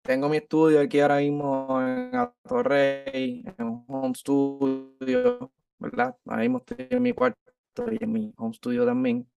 Tengo 0.03 0.29
mi 0.29 0.37
estudio 0.37 0.81
aquí 0.81 1.01
ahora 1.01 1.19
mismo 1.19 1.81
en 1.83 2.15
Atorrey, 2.15 3.45
en 3.59 3.67
un 3.67 3.85
home 3.89 4.15
studio, 4.15 5.51
¿verdad? 5.79 6.17
Ahora 6.27 6.43
mismo 6.43 6.59
estoy 6.59 6.87
en 6.91 7.03
mi 7.03 7.13
cuarto 7.13 7.41
y 7.91 8.03
en 8.03 8.13
mi 8.13 8.33
home 8.37 8.55
studio 8.55 8.87
también. 8.87 9.29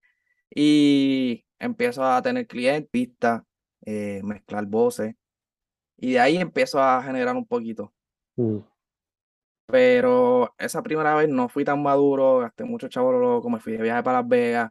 Y 0.54 1.44
empiezo 1.58 2.04
a 2.04 2.22
tener 2.22 2.46
clientes, 2.46 2.88
pistas, 2.90 3.42
eh, 3.84 4.20
mezclar 4.22 4.64
voces. 4.66 5.14
Y 5.96 6.12
de 6.12 6.20
ahí 6.20 6.36
empiezo 6.36 6.80
a 6.80 7.02
generar 7.02 7.34
un 7.36 7.46
poquito. 7.46 7.92
mm, 8.36 8.58
Pero 9.66 10.54
esa 10.58 10.82
primera 10.82 11.14
vez 11.14 11.28
no 11.28 11.48
fui 11.48 11.64
tan 11.64 11.82
maduro, 11.82 12.38
gasté 12.38 12.64
mucho 12.64 12.88
chavo 12.88 13.12
loco, 13.12 13.50
me 13.50 13.60
fui 13.60 13.72
de 13.74 13.82
viaje 13.82 14.02
para 14.02 14.20
Las 14.20 14.28
Vegas, 14.28 14.70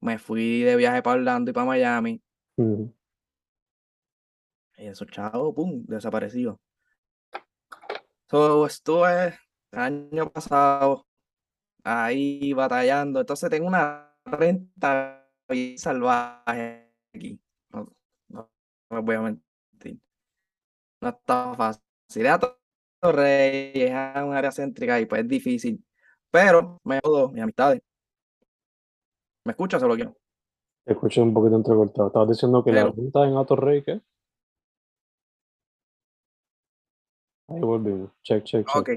me 0.00 0.18
fui 0.18 0.62
de 0.62 0.76
viaje 0.76 1.02
para 1.02 1.16
Orlando 1.18 1.50
y 1.50 1.54
para 1.54 1.66
Miami. 1.66 2.22
mm. 2.56 2.84
Y 4.78 4.86
esos 4.86 5.08
chavos, 5.08 5.54
pum, 5.54 5.84
desaparecidos. 5.86 6.56
So, 8.30 8.66
estuve 8.66 9.38
el 9.72 9.78
año 9.78 10.30
pasado 10.30 11.06
ahí 11.82 12.52
batallando. 12.52 13.20
Entonces 13.20 13.50
tengo 13.50 13.66
una 13.66 14.14
renta 14.24 15.28
bien 15.48 15.78
salvaje 15.78 16.92
aquí. 17.12 17.40
No, 17.70 17.92
no, 18.28 18.50
voy 19.02 19.16
a 19.16 19.22
mentir. 19.22 20.00
No 21.00 21.08
está 21.08 21.54
fácil. 21.54 21.82
Ir 22.14 22.28
a 22.28 22.40
Torrey 23.00 23.72
es 23.74 23.90
un 23.90 24.34
área 24.34 24.52
céntrica 24.52 25.00
y 25.00 25.06
pues 25.06 25.22
es 25.22 25.28
difícil. 25.28 25.84
Pero 26.30 26.78
me 26.84 27.00
jodo 27.02 27.30
mis 27.30 27.42
amistades. 27.42 27.82
¿Me 29.44 29.52
escuchas 29.52 29.82
o 29.82 29.88
lo 29.88 29.94
quiero? 29.94 30.16
Te 30.84 30.92
escuché 30.92 31.20
un 31.20 31.34
poquito 31.34 31.56
entrecortado. 31.56 32.08
Estabas 32.08 32.28
diciendo 32.30 32.62
que 32.64 32.72
la 32.72 32.84
renta 32.84 33.24
en 33.26 33.36
Atorrey, 33.36 33.82
¿qué? 33.82 34.00
Ahí 37.48 37.60
volvimos. 37.60 38.10
Check, 38.22 38.44
check, 38.44 38.66
check. 38.66 38.76
ok, 38.76 38.90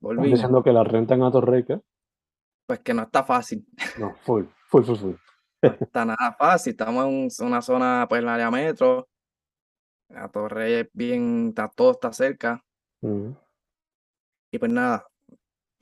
volvimos. 0.00 0.30
diciendo 0.30 0.62
que 0.62 0.72
la 0.72 0.84
renta 0.84 1.14
en 1.14 1.22
Atorrey, 1.22 1.64
¿qué? 1.64 1.80
Pues 2.66 2.80
que 2.80 2.94
no 2.94 3.02
está 3.02 3.24
fácil. 3.24 3.66
No, 3.98 4.14
full, 4.22 4.44
full, 4.68 4.84
full, 4.84 4.96
full. 4.96 5.14
No 5.62 5.70
está 5.80 6.04
nada 6.06 6.34
fácil. 6.38 6.70
Estamos 6.70 7.04
en 7.06 7.10
un- 7.12 7.46
una 7.46 7.60
zona, 7.60 8.06
pues, 8.08 8.20
en 8.20 8.24
el 8.28 8.34
área 8.34 8.50
metro. 8.50 9.08
La 10.08 10.28
torre 10.28 10.80
es 10.80 10.88
bien, 10.92 11.48
está, 11.48 11.68
todo 11.68 11.92
está 11.92 12.12
cerca. 12.12 12.64
Y 14.52 14.58
pues 14.58 14.72
nada, 14.72 15.06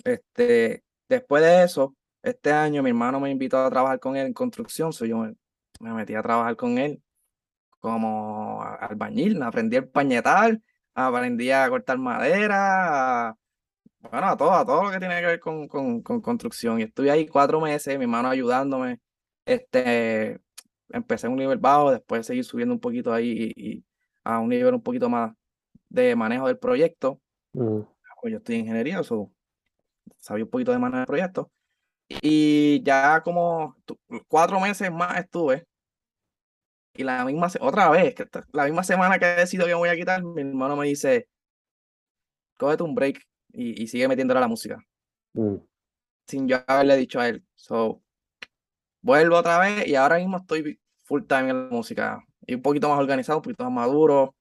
este, 0.05 0.85
después 1.09 1.43
de 1.43 1.63
eso, 1.65 1.97
este 2.23 2.53
año 2.53 2.83
mi 2.83 2.91
hermano 2.91 3.21
me 3.21 3.31
invitó 3.31 3.59
a 3.59 3.71
trabajar 3.71 4.01
con 4.01 4.17
él 4.17 4.27
en 4.29 4.33
construcción. 4.35 4.93
So 4.93 5.05
yo 5.07 5.19
me, 5.19 5.35
me 5.81 5.93
metí 5.95 6.15
a 6.15 6.23
trabajar 6.23 6.57
con 6.57 6.79
él 6.79 7.03
como 7.81 8.63
albañil. 8.63 9.43
Aprendí 9.43 9.77
a 9.77 9.87
pañetar, 9.91 10.61
aprendí 10.95 11.51
a 11.51 11.69
cortar 11.71 11.99
madera, 11.99 13.31
a- 13.31 13.39
bueno, 14.01 14.29
a 14.29 14.37
todo, 14.37 14.53
a 14.53 14.65
todo 14.67 14.85
lo 14.85 14.91
que 14.91 14.99
tiene 15.01 15.21
que 15.21 15.27
ver 15.27 15.41
con, 15.41 15.69
con, 15.69 16.03
con 16.03 16.21
construcción. 16.21 16.81
Y 16.81 16.85
estuve 16.85 17.11
ahí 17.11 17.27
cuatro 17.27 17.61
meses, 17.61 17.99
mi 17.99 18.05
hermano 18.05 18.29
ayudándome. 18.29 19.01
Este, 19.45 20.41
empecé 20.91 21.27
en 21.27 21.33
un 21.35 21.39
nivel 21.41 21.59
bajo, 21.59 21.91
después 21.93 22.27
seguí 22.27 22.43
subiendo 22.45 22.75
un 22.75 22.81
poquito 22.81 23.13
ahí 23.13 23.53
y, 23.57 23.71
y 23.79 23.85
a 24.25 24.39
un 24.41 24.49
nivel 24.51 24.75
un 24.75 24.83
poquito 24.83 25.09
más 25.11 25.33
de 25.89 26.17
manejo 26.17 26.47
del 26.49 26.59
proyecto. 26.59 27.21
mm, 27.55 27.83
Pues 28.21 28.33
yo 28.33 28.39
estoy 28.39 28.57
en 28.57 28.61
ingeniería, 28.63 29.03
so, 29.03 29.33
sabía 30.19 30.45
un 30.45 30.51
poquito 30.51 30.73
de 30.73 30.79
manejo 30.79 30.99
del 31.01 31.07
proyecto. 31.07 31.53
Y 32.09 32.83
ya 32.83 33.21
como 33.23 33.77
cuatro 34.29 34.59
meses 34.61 34.91
más 34.91 35.19
estuve. 35.19 35.67
Y 36.95 37.05
la 37.05 37.25
misma, 37.25 37.49
otra 37.61 37.91
vez, 37.91 38.15
la 38.53 38.65
misma 38.65 38.83
semana 38.83 39.19
que 39.19 39.27
he 39.27 39.37
decidido 39.37 39.67
que 39.67 39.73
me 39.73 39.79
voy 39.79 39.89
a 39.89 39.97
quitar, 39.97 40.23
mi 40.23 40.41
hermano 40.41 40.75
me 40.75 40.87
dice, 40.87 41.29
cógete 42.57 42.83
un 42.83 42.95
break 42.95 43.23
y, 43.53 43.83
y 43.83 43.87
sigue 43.87 44.09
metiéndole 44.09 44.39
a 44.39 44.41
la 44.43 44.49
música. 44.49 44.79
mm. 45.35 45.57
Sin 46.27 46.49
yo 46.49 46.59
haberle 46.67 46.97
dicho 46.97 47.21
a 47.21 47.29
él. 47.29 47.45
So, 47.55 48.03
vuelvo 49.01 49.37
otra 49.37 49.59
vez 49.59 49.87
y 49.87 49.95
ahora 49.95 50.19
mismo 50.19 50.39
estoy 50.39 50.79
full 51.05 51.23
time 51.25 51.51
en 51.51 51.69
la 51.69 51.71
música. 51.71 52.23
Y 52.47 52.55
un 52.55 52.63
poquito 52.63 52.89
más 52.89 52.99
organizado, 52.99 53.39
un 53.39 53.43
poquito 53.43 53.65
más 53.65 53.73
maduro. 53.73 54.35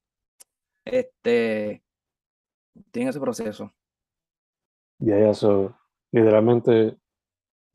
Este, 0.83 1.83
tiene 2.91 3.09
ese 3.09 3.19
proceso. 3.19 3.71
Ya, 5.00 5.19
ya, 5.19 5.33
so, 5.33 5.77
literalmente 6.12 6.97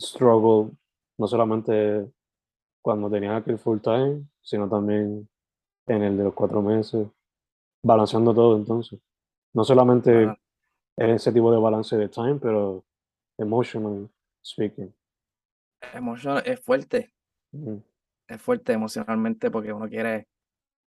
struggle, 0.03 0.73
no 1.19 1.29
solamente 1.29 2.13
cuando 2.83 3.11
tenía 3.11 3.37
aquel 3.37 3.59
full 3.59 3.81
time, 3.81 4.27
sino 4.43 4.69
también 4.69 5.29
en 5.89 6.03
el 6.03 6.17
de 6.19 6.25
los 6.25 6.35
cuatro 6.35 6.63
meses, 6.63 7.09
balanceando 7.83 8.35
todo 8.35 8.57
entonces. 8.59 9.01
No 9.55 9.65
solamente 9.65 10.13
Balan- 10.13 10.37
ese 10.97 11.33
tipo 11.33 11.53
de 11.53 11.59
balance 11.61 11.97
de 11.97 12.09
time, 12.09 12.37
pero 12.41 12.85
emotional 13.39 14.09
speaking. 14.45 14.95
Emotion- 15.95 16.43
es 16.45 16.61
fuerte. 16.61 17.13
Mm, 17.53 17.79
es 18.29 18.41
fuerte 18.41 18.73
emocionalmente 18.73 19.51
porque 19.51 19.73
uno 19.73 19.89
quiere 19.89 20.29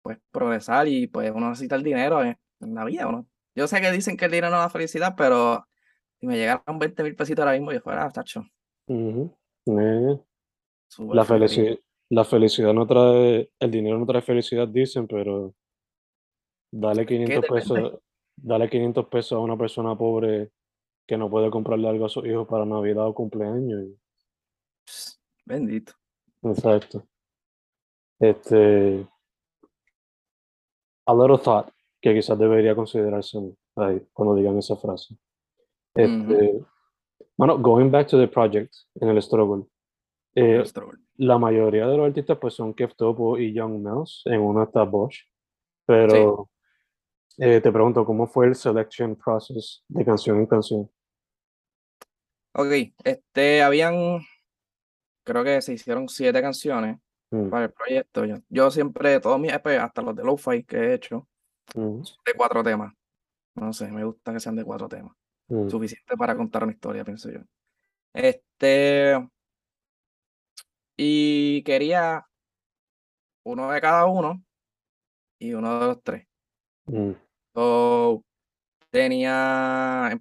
pues 0.03 0.19
progresar 0.33 0.89
y 0.89 1.07
pues 1.09 1.33
uno 1.35 1.51
necesita 1.51 1.77
el 1.77 1.83
dinero 1.85 2.23
en, 2.25 2.39
en 2.61 2.75
la 2.75 2.85
vida, 2.85 3.05
¿no? 3.11 3.27
Yo 3.55 3.69
sé 3.69 3.81
que 3.81 3.93
dicen 3.93 4.17
que 4.17 4.27
el 4.27 4.33
dinero 4.33 4.51
no 4.51 4.59
da 4.61 4.71
felicidad, 4.71 5.15
pero 5.17 5.67
si 6.21 6.27
me 6.27 6.37
llegaran 6.37 6.79
20 6.79 7.03
mil 7.05 7.17
pesitos 7.17 7.45
ahora 7.45 7.55
mismo, 7.59 7.73
yo 7.73 7.81
fuera, 7.83 8.11
tacho, 8.11 8.45
ujú. 8.87 9.37
Eh, 9.67 10.21
súper 10.89 11.17
La 11.17 11.25
feliz. 11.25 11.53
felicidad, 11.55 11.79
la 12.11 12.25
felicidad 12.25 12.73
no 12.75 12.87
trae, 12.87 13.51
el 13.59 13.71
dinero 13.71 13.99
no 13.99 14.07
trae 14.07 14.23
felicidad, 14.23 14.69
dicen, 14.69 15.07
pero 15.07 15.55
Dale 16.73 17.07
500 17.07 17.43
depende. 17.43 17.61
pesos, 17.61 18.01
dale 18.37 18.69
500 18.69 19.07
pesos 19.07 19.33
a 19.33 19.39
una 19.39 19.57
persona 19.57 19.97
pobre 19.97 20.51
que 21.07 21.17
no 21.17 21.31
puede 21.31 21.51
comprarle 21.51 21.89
algo 21.89 22.07
a 22.07 22.09
sus 22.09 22.25
hijos 22.27 22.49
para 22.49 22.65
Navidad 22.67 23.07
o 23.07 23.15
cumpleaños. 23.15 23.85
y- 23.85 23.99
Pss, 24.87 25.21
Bendito. 25.47 25.93
Exacto. 26.43 27.07
Este, 28.21 29.07
a 31.07 31.15
little 31.15 31.39
thought 31.39 31.69
que 32.01 32.15
quizás 32.15 32.39
debería 32.39 32.75
considerarse 32.75 33.39
ahí 33.77 34.01
cuando 34.13 34.35
digan 34.35 34.59
esa 34.59 34.77
frase. 34.77 35.17
Este, 35.95 36.65
bueno, 37.37 37.59
going 37.59 37.91
back 37.91 38.09
to 38.09 38.19
the 38.19 38.29
project 38.29 38.75
en 39.01 39.09
el 39.09 39.23
struggle. 39.23 39.65
eh, 40.35 40.63
la 41.17 41.39
mayoría 41.39 41.87
de 41.87 41.97
los 41.97 42.07
artistas 42.07 42.39
pues 42.41 42.55
son 42.55 42.75
Kev 42.75 42.95
Topo 42.97 43.39
y 43.39 43.53
Young 43.53 43.83
Mouse, 43.83 44.23
en 44.25 44.41
uno 44.41 44.65
está 44.65 44.83
Bosch, 44.83 45.21
pero 45.87 46.51
eh, 47.39 47.61
te 47.61 47.71
pregunto, 47.73 48.05
¿cómo 48.05 48.27
fue 48.27 48.47
el 48.47 48.55
selection 48.55 49.17
process 49.17 49.85
de 49.89 50.05
canción 50.05 50.39
en 50.39 50.47
canción? 50.47 50.91
Ok, 52.53 52.95
este, 53.05 53.63
habían, 53.63 54.21
creo 55.25 55.45
que 55.45 55.61
se 55.63 55.75
hicieron 55.75 56.09
siete 56.09 56.41
canciones 56.41 56.99
Mm, 57.35 57.51
para 57.51 57.65
el 57.67 57.73
proyecto. 57.73 58.25
Yo, 58.25 58.37
yo 58.49 58.71
siempre, 58.71 59.19
todos 59.21 59.41
mis 59.41 59.53
EP, 59.53 59.79
hasta 59.79 60.03
los 60.03 60.15
de 60.15 60.23
Lo-Fi 60.23 60.65
que 60.65 60.77
he 60.77 60.95
hecho, 60.95 61.29
mm, 61.75 62.01
de 62.27 62.35
cuatro 62.37 62.63
temas. 62.63 62.95
No 63.57 63.73
sé, 63.73 63.91
me 63.91 64.05
gusta 64.05 64.33
que 64.33 64.41
sean 64.41 64.57
de 64.57 64.65
cuatro 64.65 64.89
temas. 64.89 65.13
Mm, 65.49 65.69
Suficiente 65.71 66.17
para 66.17 66.37
contar 66.37 66.63
una 66.65 66.73
historia, 66.73 67.05
pienso 67.05 67.31
yo. 67.31 67.41
Este, 68.15 69.17
y 70.97 71.63
quería 71.65 72.27
uno 73.45 73.71
de 73.71 73.81
cada 73.81 74.07
uno 74.07 74.43
y 75.39 75.53
uno 75.55 75.81
de 75.81 75.87
los 75.87 76.03
tres. 76.03 76.27
mm, 76.87 77.13
So, 77.55 78.25
tenía. 78.91 80.19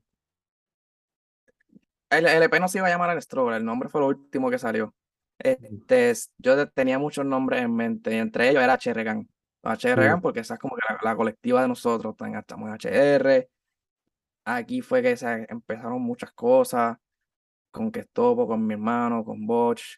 El, 2.10 2.28
el 2.28 2.44
EP 2.44 2.60
no 2.60 2.68
se 2.68 2.78
iba 2.78 2.88
a 2.88 2.92
llamar 2.92 3.10
el 3.12 3.22
Stroller, 3.22 3.58
el 3.58 3.66
nombre 3.66 3.90
fue 3.90 4.02
lo 4.02 4.08
último 4.08 4.50
que 4.50 4.60
salió. 4.60 4.94
Este, 5.40 6.12
s- 6.12 6.30
yo 6.38 6.56
te- 6.56 6.68
tenía 6.72 7.00
muchos 7.00 7.26
nombres 7.26 7.62
en 7.64 7.76
mente, 7.76 8.16
y 8.16 8.20
entre 8.20 8.50
ellos 8.50 8.64
era 8.64 8.74
HR 8.76 9.04
Gang. 9.04 9.28
HR 9.64 10.06
Gang, 10.06 10.22
porque 10.22 10.42
esa 10.42 10.56
es 10.56 10.60
como 10.60 10.76
que 10.76 10.82
la, 10.88 11.00
la 11.02 11.16
colectiva 11.16 11.62
de 11.62 11.68
nosotros, 11.68 12.16
estamos 12.20 12.70
en 12.70 12.74
HR. 12.76 13.50
Aquí 14.46 14.82
fue 14.82 15.02
que 15.02 15.16
se 15.16 15.46
empezaron 15.50 16.02
muchas 16.02 16.32
cosas, 16.34 16.98
con 17.72 17.92
que 17.92 18.02
estopo, 18.02 18.48
con 18.48 18.66
mi 18.66 18.74
hermano, 18.74 19.24
con 19.24 19.46
Botch. 19.46 19.98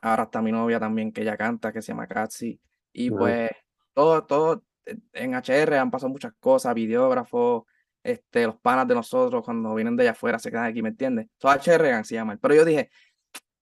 Ahora 0.00 0.24
está 0.24 0.40
mi 0.42 0.52
novia 0.52 0.78
también, 0.78 1.12
que 1.12 1.22
ella 1.22 1.36
canta, 1.36 1.72
que 1.72 1.82
se 1.82 1.92
llama 1.92 2.06
Katsi. 2.06 2.60
Y 2.92 3.10
pues, 3.10 3.50
todo, 3.92 4.24
todo, 4.24 4.64
eh, 4.86 4.98
en 5.12 5.34
HR 5.34 5.78
han 5.78 5.90
pasado 5.90 6.10
muchas 6.10 6.32
cosas, 6.38 6.74
videógrafos, 6.74 7.64
este, 8.02 8.46
los 8.46 8.56
panas 8.56 8.88
de 8.88 8.94
nosotros 8.94 9.44
cuando 9.44 9.74
vienen 9.74 9.96
de 9.96 10.02
allá 10.04 10.10
afuera 10.12 10.38
se 10.38 10.50
quedan 10.50 10.64
aquí, 10.64 10.82
¿me 10.82 10.88
entiendes? 10.88 11.28
Todo 11.38 11.52
HR 11.52 12.04
se 12.04 12.14
llama. 12.14 12.36
Pero 12.40 12.54
yo 12.54 12.64
dije, 12.64 12.90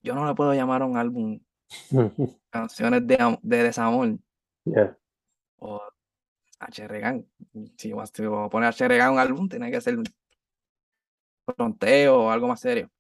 yo 0.03 0.15
no 0.15 0.27
le 0.27 0.35
puedo 0.35 0.55
llamar 0.55 0.83
a 0.83 0.87
un 0.87 0.97
álbum 0.97 1.41
canciones 2.51 3.07
de, 3.07 3.39
de 3.43 3.63
desamor 3.63 4.19
yeah, 4.65 4.97
o 5.59 5.81
HR 6.61 7.01
Gang. 7.01 7.25
Si 7.77 7.93
vas 7.93 8.13
a 8.19 8.49
poner 8.51 8.73
HR 8.73 8.97
Gang 8.97 9.09
a 9.09 9.13
un 9.13 9.19
álbum, 9.19 9.49
tiene 9.49 9.71
que 9.71 9.81
ser 9.81 9.97
fronteo 11.57 12.25
o 12.25 12.31
algo 12.31 12.49
más 12.49 12.61
serio. 12.61 12.91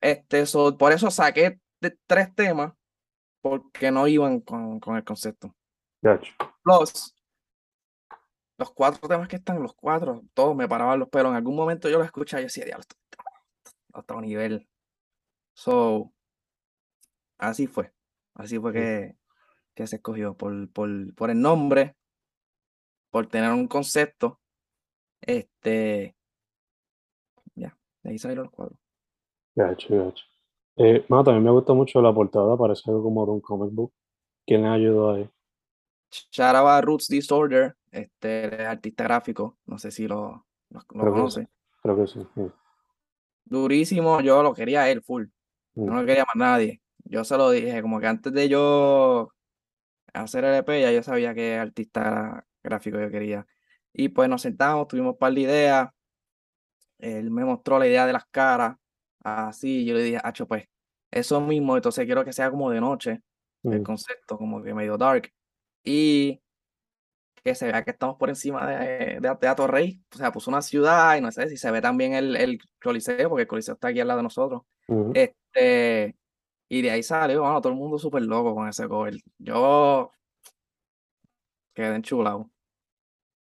Este, 0.00 0.46
so, 0.46 0.76
por 0.76 0.92
eso 0.92 1.10
saqué 1.10 1.60
de- 1.80 1.98
tres 2.06 2.34
temas 2.34 2.72
porque 3.40 3.90
no 3.90 4.06
iban 4.06 4.40
con, 4.40 4.78
con 4.80 4.96
el 4.96 5.04
concepto. 5.04 5.54
gotcha. 6.02 6.32
Plus, 6.62 7.14
los 8.58 8.70
cuatro 8.72 9.08
temas 9.08 9.26
que 9.28 9.36
están, 9.36 9.60
los 9.62 9.74
cuatro, 9.74 10.22
todos 10.34 10.54
me 10.54 10.68
paraban 10.68 10.98
los 11.00 11.08
pelos. 11.08 11.30
En 11.30 11.36
algún 11.36 11.56
momento 11.56 11.88
yo 11.88 11.98
los 11.98 12.06
escuchaba 12.06 12.40
y 12.40 12.44
decía, 12.44 12.64
diablo, 12.64 12.84
otro 13.92 14.20
nivel. 14.20 14.68
So, 15.54 16.12
así 17.38 17.66
fue. 17.66 17.92
Así 18.34 18.58
fue 18.58 18.72
que, 18.72 19.16
que 19.74 19.86
se 19.86 19.96
escogió 19.96 20.36
por, 20.36 20.70
por, 20.70 21.14
por 21.14 21.30
el 21.30 21.40
nombre, 21.40 21.96
por 23.12 23.26
tener 23.28 23.52
un 23.52 23.68
concepto. 23.68 24.40
Este, 25.20 26.16
ya, 27.54 27.78
de 28.02 28.10
ahí 28.10 28.18
salieron 28.18 28.46
los 28.46 28.52
cuatro. 28.52 28.76
Gotcha, 29.54 29.94
gotcha. 29.94 30.24
Eh, 30.76 31.04
mano, 31.08 31.22
también 31.22 31.44
me 31.44 31.50
gusta 31.50 31.74
mucho 31.74 32.00
la 32.00 32.12
portada, 32.12 32.56
parece 32.56 32.90
algo 32.90 33.04
como 33.04 33.24
de 33.26 33.32
un 33.32 33.40
comic 33.40 33.72
book. 33.72 33.92
¿Quién 34.44 34.62
le 34.62 34.68
ayudó 34.68 35.12
ahí? 35.12 35.30
Shout 36.32 36.56
out 36.56 36.68
a 36.68 36.80
Roots 36.80 37.06
Disorder, 37.08 37.76
este 37.90 38.46
es 38.46 38.66
artista 38.66 39.04
gráfico, 39.04 39.58
no 39.66 39.78
sé 39.78 39.90
si 39.90 40.08
lo, 40.08 40.46
lo, 40.70 40.80
lo 40.80 40.86
Creo 40.86 41.04
que 41.04 41.10
conoce. 41.10 41.48
Creo 41.82 41.96
que 41.96 42.06
sí. 42.06 42.26
Durísimo, 43.44 44.20
yo 44.22 44.42
lo 44.42 44.54
quería 44.54 44.90
él 44.90 45.02
full. 45.02 45.26
Mm, 45.74 45.84
no 45.84 46.00
lo 46.00 46.06
quería 46.06 46.24
más 46.24 46.36
nadie. 46.36 46.80
Yo 47.04 47.24
se 47.24 47.36
lo 47.36 47.50
dije, 47.50 47.82
como 47.82 48.00
que 48.00 48.06
antes 48.06 48.32
de 48.32 48.48
yo 48.48 49.30
hacer 50.14 50.44
el 50.44 50.54
EP, 50.54 50.80
ya 50.80 50.92
yo 50.92 51.02
sabía 51.02 51.34
qué 51.34 51.56
artista 51.56 52.46
gráfico 52.62 52.98
yo 53.00 53.10
quería. 53.10 53.46
Y 53.92 54.08
pues 54.08 54.28
nos 54.28 54.42
sentamos, 54.42 54.88
tuvimos 54.88 55.12
un 55.12 55.18
par 55.18 55.32
de 55.32 55.40
ideas. 55.40 55.88
Él 56.98 57.30
me 57.30 57.44
mostró 57.44 57.78
la 57.78 57.86
idea 57.86 58.06
de 58.06 58.12
las 58.12 58.24
caras, 58.26 58.76
así. 59.22 59.84
Yo 59.84 59.94
le 59.94 60.02
dije, 60.02 60.20
Hacho, 60.22 60.46
pues, 60.46 60.64
eso 61.10 61.40
mismo, 61.40 61.76
entonces 61.76 62.06
quiero 62.06 62.24
que 62.24 62.32
sea 62.32 62.50
como 62.50 62.70
de 62.70 62.80
noche, 62.80 63.22
el 63.64 63.80
mm, 63.80 63.82
concepto, 63.82 64.38
como 64.38 64.62
que 64.62 64.72
medio 64.72 64.96
dark. 64.96 65.30
Y 65.84 66.40
que 67.42 67.54
se 67.54 67.66
vea 67.66 67.82
que 67.82 67.90
estamos 67.90 68.16
por 68.16 68.28
encima 68.28 68.66
de, 68.66 69.18
de 69.20 69.36
Teatro 69.40 69.66
Rey. 69.66 70.00
O 70.14 70.16
sea, 70.16 70.32
puso 70.32 70.50
una 70.50 70.62
ciudad 70.62 71.16
y 71.16 71.20
no 71.20 71.32
sé 71.32 71.48
si 71.48 71.56
se 71.56 71.70
ve 71.70 71.80
también 71.80 72.14
el, 72.14 72.36
el 72.36 72.58
Coliseo, 72.80 73.28
porque 73.28 73.42
el 73.42 73.48
Coliseo 73.48 73.74
está 73.74 73.88
aquí 73.88 74.00
al 74.00 74.08
lado 74.08 74.18
de 74.18 74.24
nosotros. 74.24 74.62
Este, 75.14 76.16
y 76.68 76.82
de 76.82 76.90
ahí 76.90 77.02
salió, 77.02 77.42
bueno, 77.42 77.60
todo 77.60 77.72
el 77.72 77.78
mundo 77.78 77.98
súper 77.98 78.22
loco 78.22 78.54
con 78.54 78.68
ese 78.68 78.86
cover. 78.88 79.16
Yo 79.38 80.12
quedé 81.74 81.94
enchulado. 81.96 82.50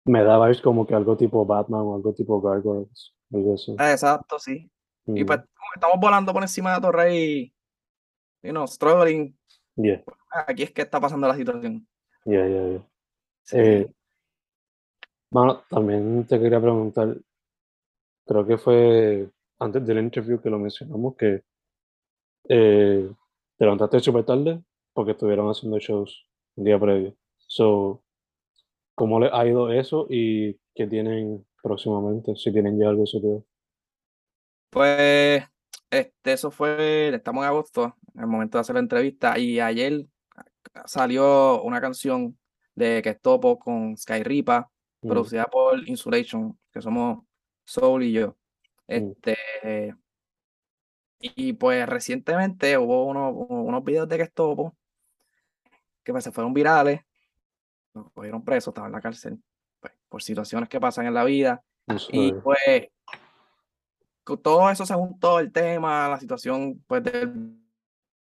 Me 0.05 0.23
da 0.23 0.37
vibes 0.39 0.61
como 0.61 0.85
que 0.85 0.95
algo 0.95 1.15
tipo 1.15 1.45
Batman 1.45 1.81
o 1.81 1.95
algo 1.95 2.13
tipo 2.13 2.41
Gargoyles, 2.41 3.13
algo 3.31 3.53
así. 3.53 3.71
Exacto, 3.79 4.39
sí. 4.39 4.69
Y 5.13 5.23
Mm, 5.23 5.25
pues 5.25 5.41
estamos 5.75 5.99
volando 5.99 6.33
por 6.33 6.41
encima 6.43 6.75
de 6.75 6.81
Torre 6.81 7.15
y, 7.15 7.53
you 8.43 8.51
know, 8.51 8.67
struggling. 8.67 9.37
yeah, 9.75 10.03
Aquí 10.47 10.63
es 10.63 10.71
que 10.71 10.83
está 10.83 10.99
pasando 10.99 11.27
la 11.27 11.35
situación. 11.35 11.87
yeah, 12.25 12.47
yeah, 12.47 12.67
yeah. 12.69 12.87
Sí. 13.43 13.57
Eh, 13.57 13.91
mano, 15.31 15.63
también 15.69 16.25
te 16.27 16.39
quería 16.39 16.59
preguntar, 16.61 17.17
creo 18.25 18.45
que 18.45 18.57
fue 18.57 19.29
antes 19.59 19.85
del 19.85 19.99
interview 19.99 20.39
que 20.41 20.49
lo 20.49 20.59
mencionamos, 20.59 21.15
que 21.15 21.43
eh, 22.49 23.11
te 23.57 23.65
levantaste 23.65 23.99
súper 23.99 24.25
tarde 24.25 24.63
porque 24.93 25.11
estuvieron 25.11 25.49
haciendo 25.49 25.79
shows 25.79 26.25
un 26.55 26.63
día 26.65 26.79
previo. 26.79 27.15
So, 27.47 28.03
¿cómo 29.01 29.19
les 29.19 29.33
ha 29.33 29.47
ido 29.47 29.71
eso 29.71 30.05
y 30.07 30.53
qué 30.75 30.85
tienen 30.85 31.43
próximamente? 31.63 32.35
Si 32.35 32.53
tienen 32.53 32.79
ya 32.79 32.89
algo 32.89 33.07
serio. 33.07 33.43
Pues, 34.69 35.43
este, 35.89 36.33
eso 36.33 36.51
fue, 36.51 37.09
estamos 37.09 37.41
en 37.41 37.47
agosto, 37.47 37.95
en 38.13 38.21
el 38.21 38.27
momento 38.27 38.59
de 38.59 38.61
hacer 38.61 38.75
la 38.75 38.81
entrevista, 38.81 39.39
y 39.39 39.59
ayer 39.59 40.05
salió 40.85 41.63
una 41.63 41.81
canción 41.81 42.37
de 42.75 43.01
que 43.01 43.09
es 43.09 43.19
Topo 43.19 43.57
con 43.57 43.97
Sky 43.97 44.21
Ripa, 44.21 44.69
Mm, 45.01 45.09
producida 45.09 45.45
por 45.45 45.87
Insulation, 45.89 46.57
que 46.71 46.81
somos 46.81 47.23
Soul 47.65 48.03
y 48.03 48.11
yo. 48.11 48.37
Este, 48.87 49.35
y 51.19 51.53
pues 51.53 51.87
recientemente 51.87 52.77
hubo 52.77 53.05
unos, 53.05 53.33
unos 53.49 53.83
videos 53.83 54.07
de 54.07 54.17
que 54.17 54.23
es 54.23 54.33
Topo, 54.33 54.75
que 56.03 56.11
pues 56.11 56.23
se 56.23 56.31
fueron 56.31 56.53
virales, 56.53 57.01
lo 57.93 58.09
cogieron 58.11 58.43
preso, 58.43 58.71
estaba 58.71 58.87
en 58.87 58.93
la 58.93 59.01
cárcel, 59.01 59.41
pues, 59.79 59.93
por 60.09 60.21
situaciones 60.21 60.69
que 60.69 60.79
pasan 60.79 61.05
en 61.05 61.13
la 61.13 61.23
vida. 61.23 61.63
I'm 61.87 61.97
Y 62.11 62.31
pues 62.33 62.89
todo 64.41 64.69
eso 64.69 64.85
se 64.85 64.93
juntó 64.93 65.39
el 65.39 65.51
tema, 65.51 66.07
la 66.09 66.19
situación 66.19 66.83
pues 66.87 67.03
del 67.03 67.57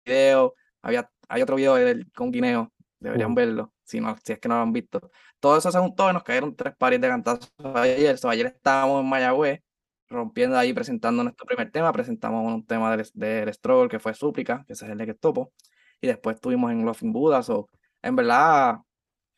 video. 0.04 0.54
Había, 0.82 1.10
hay 1.28 1.42
otro 1.42 1.56
video 1.56 1.74
del, 1.74 2.10
con 2.12 2.30
Guineo, 2.30 2.72
deberían 3.00 3.32
Mm. 3.32 3.34
verlo, 3.34 3.72
si, 3.82 4.00
no, 4.00 4.16
si 4.22 4.32
es 4.34 4.38
que 4.38 4.48
no 4.48 4.56
lo 4.56 4.62
han 4.62 4.72
visto. 4.72 5.10
Todo 5.40 5.56
eso 5.56 5.72
se 5.72 5.78
juntó 5.78 6.08
y 6.10 6.12
nos 6.12 6.22
cayeron 6.22 6.54
tres 6.54 6.76
pares 6.76 7.00
de 7.00 7.08
cantazos 7.08 7.52
ayer. 7.74 8.16
So, 8.18 8.28
ayer 8.28 8.46
estábamos 8.46 9.02
en 9.02 9.08
Mayagüez, 9.08 9.62
rompiendo 10.08 10.56
ahí, 10.56 10.72
presentando 10.72 11.22
nuestro 11.24 11.44
primer 11.46 11.70
tema. 11.72 11.92
Presentamos 11.92 12.52
un 12.52 12.64
tema 12.64 12.96
del, 12.96 13.08
del 13.14 13.52
Struggle, 13.52 13.88
que 13.88 13.98
fue 13.98 14.14
Súplica, 14.14 14.64
que 14.66 14.74
ese 14.74 14.84
es 14.84 14.90
el 14.92 14.98
de 14.98 15.06
que 15.06 15.14
topo. 15.14 15.52
Y 16.00 16.06
después 16.06 16.36
estuvimos 16.36 16.70
en 16.70 16.84
Loving 16.84 17.12
Buddha. 17.12 17.42
So, 17.42 17.68
en 18.02 18.14
verdad, 18.14 18.76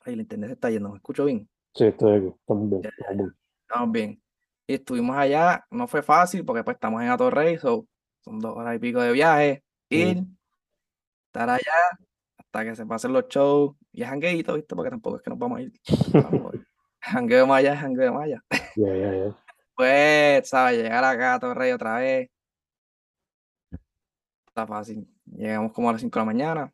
ay, 0.08 0.14
el 0.14 0.20
internet 0.20 0.48
se 0.48 0.54
está 0.54 0.70
yendo, 0.70 0.90
¿me 0.90 0.96
escucho 0.96 1.24
bien? 1.24 1.48
Sí, 1.74 1.84
estoy 1.84 2.16
aquí. 2.16 2.26
Estamos 2.26 2.70
bien. 2.70 2.82
estamos 2.84 3.16
bien. 3.16 3.34
Estamos 3.62 3.92
bien. 3.92 4.22
Y 4.66 4.74
estuvimos 4.74 5.16
allá, 5.16 5.64
no 5.70 5.86
fue 5.86 6.02
fácil 6.02 6.44
porque 6.44 6.64
pues 6.64 6.76
estamos 6.76 7.02
en 7.02 7.08
Atorrey, 7.08 7.58
so, 7.58 7.86
son 8.22 8.38
dos 8.38 8.56
horas 8.56 8.76
y 8.76 8.78
pico 8.78 9.00
de 9.00 9.12
viaje, 9.12 9.64
ir, 9.88 10.24
estar 11.26 11.48
allá 11.48 11.72
hasta 12.36 12.64
que 12.64 12.76
se 12.76 12.84
pasen 12.84 13.12
los 13.12 13.28
shows 13.28 13.76
y 13.92 14.02
es 14.02 14.08
jangueíto, 14.08 14.54
¿viste? 14.54 14.74
Porque 14.74 14.90
tampoco 14.90 15.16
es 15.16 15.22
que 15.22 15.30
nos 15.30 15.38
vamos 15.38 15.58
a 15.58 15.62
ir. 15.62 15.72
Vamos 16.12 16.52
a 16.52 16.56
ir. 16.56 16.66
Jangueo 17.00 17.46
Maya, 17.46 17.76
jangueo 17.76 18.12
Maya. 18.12 18.42
Ya, 18.76 18.94
ya, 18.94 19.12
ya. 19.12 19.38
Pues, 19.74 20.48
¿sabes? 20.48 20.82
Llegar 20.82 21.04
acá 21.04 21.34
a 21.34 21.38
Torrey 21.38 21.72
otra 21.72 21.98
vez. 21.98 22.28
Está 24.46 24.66
fácil. 24.66 25.08
Llegamos 25.24 25.72
como 25.72 25.88
a 25.88 25.92
las 25.92 26.00
5 26.00 26.18
de 26.18 26.20
la 26.20 26.26
mañana. 26.26 26.72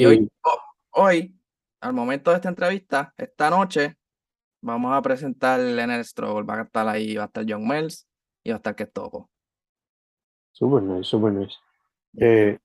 Y 0.00 0.06
hoy, 0.06 0.16
Y- 0.16 0.30
ho- 0.44 1.02
hoy, 1.02 1.38
al 1.80 1.92
momento 1.94 2.30
de 2.30 2.36
esta 2.36 2.48
entrevista, 2.48 3.12
esta 3.16 3.50
noche, 3.50 3.96
vamos 4.62 4.94
a 4.96 5.02
presentar 5.02 5.60
en 5.60 5.90
el 5.92 6.04
Struggle. 6.04 6.44
Va 6.44 6.60
a 6.60 6.64
estar 6.64 6.88
ahí, 6.88 7.16
va 7.16 7.24
a 7.24 7.26
estar 7.26 7.44
John 7.48 7.66
Mills 7.68 8.08
y 8.44 8.50
va 8.50 8.56
a 8.56 8.58
estar 8.58 8.76
que 8.76 8.86
toco. 8.86 9.30
Super 10.52 10.80
nice, 10.82 11.08
super 11.10 11.32
nice. 11.32 11.56
Eh, 12.18 12.58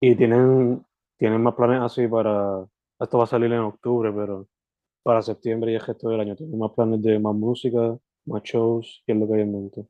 y 0.00 0.14
tienen, 0.16 0.84
tienen 1.16 1.42
más 1.42 1.54
planes 1.54 1.80
así 1.82 2.06
para, 2.08 2.66
esto 3.00 3.18
va 3.18 3.24
a 3.24 3.26
salir 3.26 3.52
en 3.52 3.60
octubre, 3.60 4.12
pero 4.12 4.48
para 5.02 5.22
septiembre 5.22 5.72
y 5.72 5.76
el 5.76 5.82
resto 5.82 6.08
del 6.10 6.20
año, 6.20 6.36
tienen 6.36 6.58
más 6.58 6.72
planes 6.72 7.02
de 7.02 7.18
más 7.18 7.34
música, 7.34 7.98
más 8.26 8.42
shows, 8.44 9.02
¿qué 9.06 9.12
es 9.14 9.18
lo 9.18 9.28
que 9.28 9.34
hay 9.36 9.42
en 9.42 9.52
mente? 9.52 9.86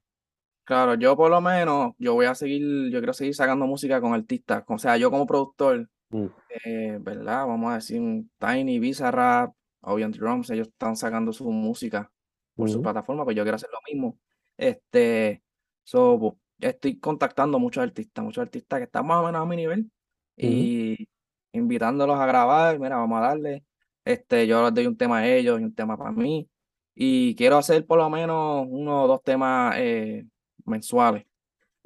Claro, 0.65 0.95
yo 0.95 1.15
por 1.17 1.31
lo 1.31 1.41
menos, 1.43 1.93
yo 1.99 2.15
voy 2.15 2.25
a 2.25 2.35
seguir, 2.35 2.91
yo 2.91 2.99
quiero 3.01 3.13
seguir 3.13 3.35
sacando 3.35 3.67
música 3.67 4.01
con 4.01 4.15
artistas. 4.15 4.65
O 4.69 4.79
sea, 4.79 4.97
yo 4.97 5.11
como 5.11 5.27
productor, 5.27 5.91
Mm, 6.14 6.27
eh, 6.64 6.98
¿verdad? 7.00 7.44
Vamos 7.44 7.72
a 7.72 7.74
decir 7.74 8.00
Tiny, 8.38 8.79
Bizarrap, 8.79 9.53
Obvious 9.81 10.16
Drums, 10.16 10.48
ellos 10.50 10.68
están 10.68 10.94
sacando 10.94 11.33
su 11.33 11.50
música 11.50 12.09
por 12.55 12.70
su 12.70 12.81
plataforma, 12.81 13.24
pues 13.24 13.35
yo 13.35 13.42
quiero 13.42 13.57
hacer 13.57 13.70
lo 13.72 13.81
mismo. 13.92 14.16
Este, 14.57 15.42
so, 15.83 16.38
estoy 16.61 17.00
contactando 17.00 17.59
muchos 17.59 17.83
artistas, 17.83 18.24
muchos 18.24 18.42
artistas 18.42 18.79
que 18.79 18.85
están 18.85 19.09
más 19.09 19.22
o 19.22 19.27
menos 19.27 19.42
a 19.42 19.44
mi 19.44 19.57
nivel 19.57 19.90
y 20.37 21.09
invitándolos 21.50 22.16
a 22.16 22.27
grabar, 22.27 22.79
mira, 22.79 22.94
vamos 22.94 23.18
a 23.18 23.22
darle. 23.22 23.64
Este, 24.05 24.46
yo 24.46 24.62
les 24.62 24.72
doy 24.72 24.87
un 24.87 24.96
tema 24.96 25.18
a 25.18 25.27
ellos 25.27 25.61
y 25.61 25.64
un 25.64 25.74
tema 25.74 25.96
para 25.96 26.12
mí. 26.12 26.48
Y 26.94 27.35
quiero 27.35 27.57
hacer 27.57 27.85
por 27.87 27.98
lo 27.98 28.09
menos 28.09 28.68
uno 28.70 29.03
o 29.03 29.09
dos 29.09 29.22
temas 29.24 29.74
eh, 29.79 30.24
mensuales. 30.64 31.24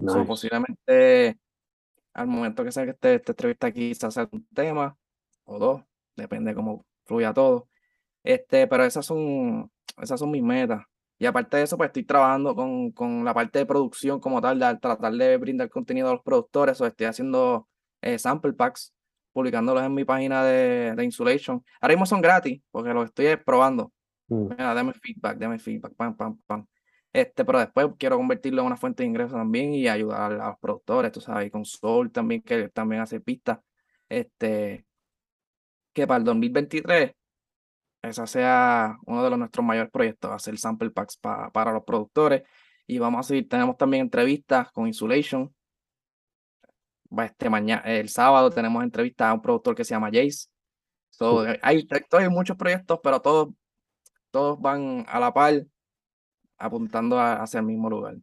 So, 0.06 0.26
posiblemente 0.26 1.38
al 2.18 2.26
momento 2.26 2.64
que 2.64 2.72
salga 2.72 2.92
este, 2.92 3.14
esta 3.14 3.33
entrevista 3.33 3.66
aquí 3.68 3.94
se 3.94 4.07
hace 4.07 4.28
un 4.33 4.46
tema 4.54 4.96
o 5.44 5.59
dos, 5.59 5.83
depende 6.16 6.54
cómo 6.54 6.85
fluya 7.07 7.33
todo. 7.33 7.68
Este, 8.24 8.66
pero 8.66 8.85
esas 8.85 9.07
son, 9.07 9.70
esas 10.02 10.18
son 10.18 10.31
mis 10.31 10.42
metas. 10.42 10.83
Y 11.18 11.26
aparte 11.26 11.57
de 11.57 11.62
eso, 11.64 11.76
pues 11.76 11.88
estoy 11.88 12.04
trabajando 12.04 12.54
con, 12.54 12.92
con 12.92 13.24
la 13.24 13.35
parte 13.35 13.61
de 13.61 13.66
producción 13.66 14.20
como 14.20 14.40
tal, 14.40 14.59
de 14.59 14.76
tratar 14.76 15.12
de 15.12 15.37
brindar 15.37 15.70
contenido 15.70 16.09
a 16.09 16.12
los 16.12 16.22
productores, 16.22 16.81
o 16.81 16.87
estoy 16.87 17.07
haciendo 17.07 17.68
eh, 18.02 18.18
sample 18.18 18.52
packs, 18.52 18.92
publicándolos 19.33 19.83
en 19.85 19.94
mi 19.94 20.04
página 20.04 20.44
de, 20.44 20.94
de 20.96 21.04
Insulation. 21.04 21.64
Ahora 21.81 21.94
mismo 21.94 22.07
son 22.07 22.20
gratis, 22.20 22.61
porque 22.70 22.92
los 22.92 23.07
estoy 23.07 23.37
probando. 23.37 23.92
Mm, 24.28 24.48
Mira, 24.48 24.74
dame 24.74 24.92
feedback, 24.92 25.38
dame 25.38 25.59
feedback, 25.59 25.94
pam, 25.94 26.16
pam, 26.16 26.38
pam. 26.46 26.66
Este, 27.12 27.44
pero 27.44 27.59
después 27.59 27.88
quiero 27.99 28.16
convertirlo 28.16 28.61
en 28.61 28.66
una 28.66 28.77
fuente 28.77 29.03
de 29.03 29.09
ingresos 29.09 29.33
también 29.33 29.73
y 29.73 29.88
ayudar 29.88 30.33
a 30.33 30.49
los 30.51 30.59
productores, 30.59 31.11
tú 31.12 31.21
sabes, 31.21 31.49
y 31.49 31.51
con 31.51 31.64
Soul 31.64 32.12
también, 32.12 32.42
que 32.42 32.68
también 32.68 33.03
hace 33.03 33.21
pistas. 33.21 33.59
Este, 34.09 34.87
que 35.92 36.07
para 36.07 36.18
el 36.18 36.25
2023 36.25 37.12
ese 38.03 38.27
sea 38.27 38.97
uno 39.07 39.25
de 39.25 39.31
los 39.31 39.38
nuestros 39.38 39.64
mayores 39.66 39.90
proyectos, 39.90 40.31
hacer 40.31 40.57
sample 40.59 40.90
packs 40.90 41.16
pa- 41.16 41.51
para 41.51 41.73
los 41.73 41.83
productores. 41.85 42.42
Y 42.87 42.99
vamos 42.99 43.21
a 43.21 43.23
seguir, 43.29 43.49
tenemos 43.49 43.77
también 43.77 44.03
entrevistas 44.03 44.71
con 44.71 44.87
Insulation. 44.87 45.53
Este 47.23 47.49
mañana, 47.51 47.83
el 47.85 48.09
sábado 48.09 48.51
tenemos 48.51 48.83
entrevistas 48.85 49.29
a 49.29 49.35
un 49.35 49.42
productor 49.42 49.75
que 49.75 49.85
se 49.85 49.90
llama 49.94 50.09
Jace. 50.12 50.49
So, 51.11 51.40
hay, 51.62 51.87
hay 52.12 52.29
muchos 52.29 52.57
proyectos, 52.57 53.01
pero 53.03 53.21
todos, 53.21 53.49
todos 54.31 54.61
van 54.61 55.05
a 55.09 55.18
la 55.18 55.33
par, 55.33 55.64
apuntando 56.59 57.18
a- 57.18 57.42
hacia 57.42 57.61
el 57.61 57.66
mismo 57.66 57.88
lugar. 57.90 58.16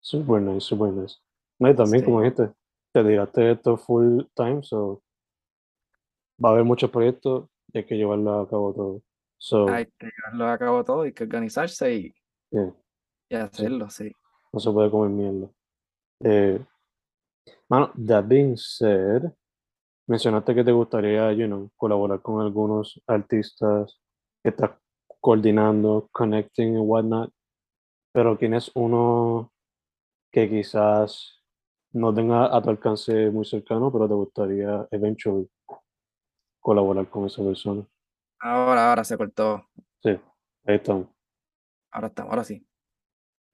Super 0.00 0.40
nice, 0.42 0.60
super 0.60 0.92
nice. 0.92 1.16
No, 1.58 1.70
y 1.70 1.74
también, 1.74 2.00
Sí. 2.00 2.04
como 2.04 2.20
dijiste, 2.22 2.52
te 2.92 3.04
tiraste 3.04 3.52
esto 3.52 3.76
full 3.76 4.22
time, 4.34 4.62
so 4.62 5.02
va 6.42 6.50
a 6.50 6.52
haber 6.52 6.64
muchos 6.64 6.90
proyectos 6.90 7.48
y 7.72 7.78
hay 7.78 7.84
que 7.84 7.96
llevarlo 7.96 8.40
a 8.40 8.48
cabo 8.48 8.72
todo. 8.72 9.02
So, 9.38 9.68
Hay 9.68 9.86
que 9.98 10.08
llevarlo 10.16 10.48
a 10.48 10.58
cabo 10.58 10.84
todo, 10.84 11.02
hay 11.02 11.12
que 11.12 11.24
organizarse 11.24 11.94
y, 11.94 12.14
yeah, 12.50 12.72
y 13.28 13.34
hacerlo, 13.36 13.88
sí. 13.90 14.10
no 14.52 14.60
se 14.60 14.70
puede 14.70 14.90
comer 14.90 15.10
mierda. 15.10 15.50
Eh, 16.24 16.64
mano, 17.68 17.92
that 18.06 18.24
being 18.26 18.56
said, 18.56 19.24
mencionaste 20.08 20.54
que 20.54 20.64
te 20.64 20.72
gustaría, 20.72 21.32
you 21.32 21.46
know, 21.46 21.70
colaborar 21.76 22.20
con 22.22 22.40
algunos 22.40 23.00
artistas 23.06 24.00
que 24.42 24.50
estás 24.50 24.70
coordinando, 25.20 26.08
connecting 26.12 26.76
and 26.76 26.84
whatnot, 26.88 27.32
pero 28.12 28.36
tienes 28.36 28.70
uno 28.74 29.52
que 30.30 30.48
quizás 30.48 31.42
no 31.92 32.12
tenga 32.14 32.54
a 32.54 32.60
tu 32.62 32.70
alcance 32.70 33.30
muy 33.30 33.44
cercano, 33.44 33.90
pero 33.92 34.06
te 34.08 34.14
gustaría 34.14 34.86
eventually 34.90 35.48
colaborar 36.60 37.08
con 37.08 37.26
esa 37.26 37.42
persona. 37.42 37.86
Ahora, 38.40 38.90
ahora 38.90 39.04
se 39.04 39.16
cortó. 39.16 39.66
Sí, 40.02 40.10
ahí 40.66 40.76
estamos. 40.76 41.08
Ahora 41.90 42.08
estamos, 42.08 42.30
ahora 42.30 42.44
sí. 42.44 42.64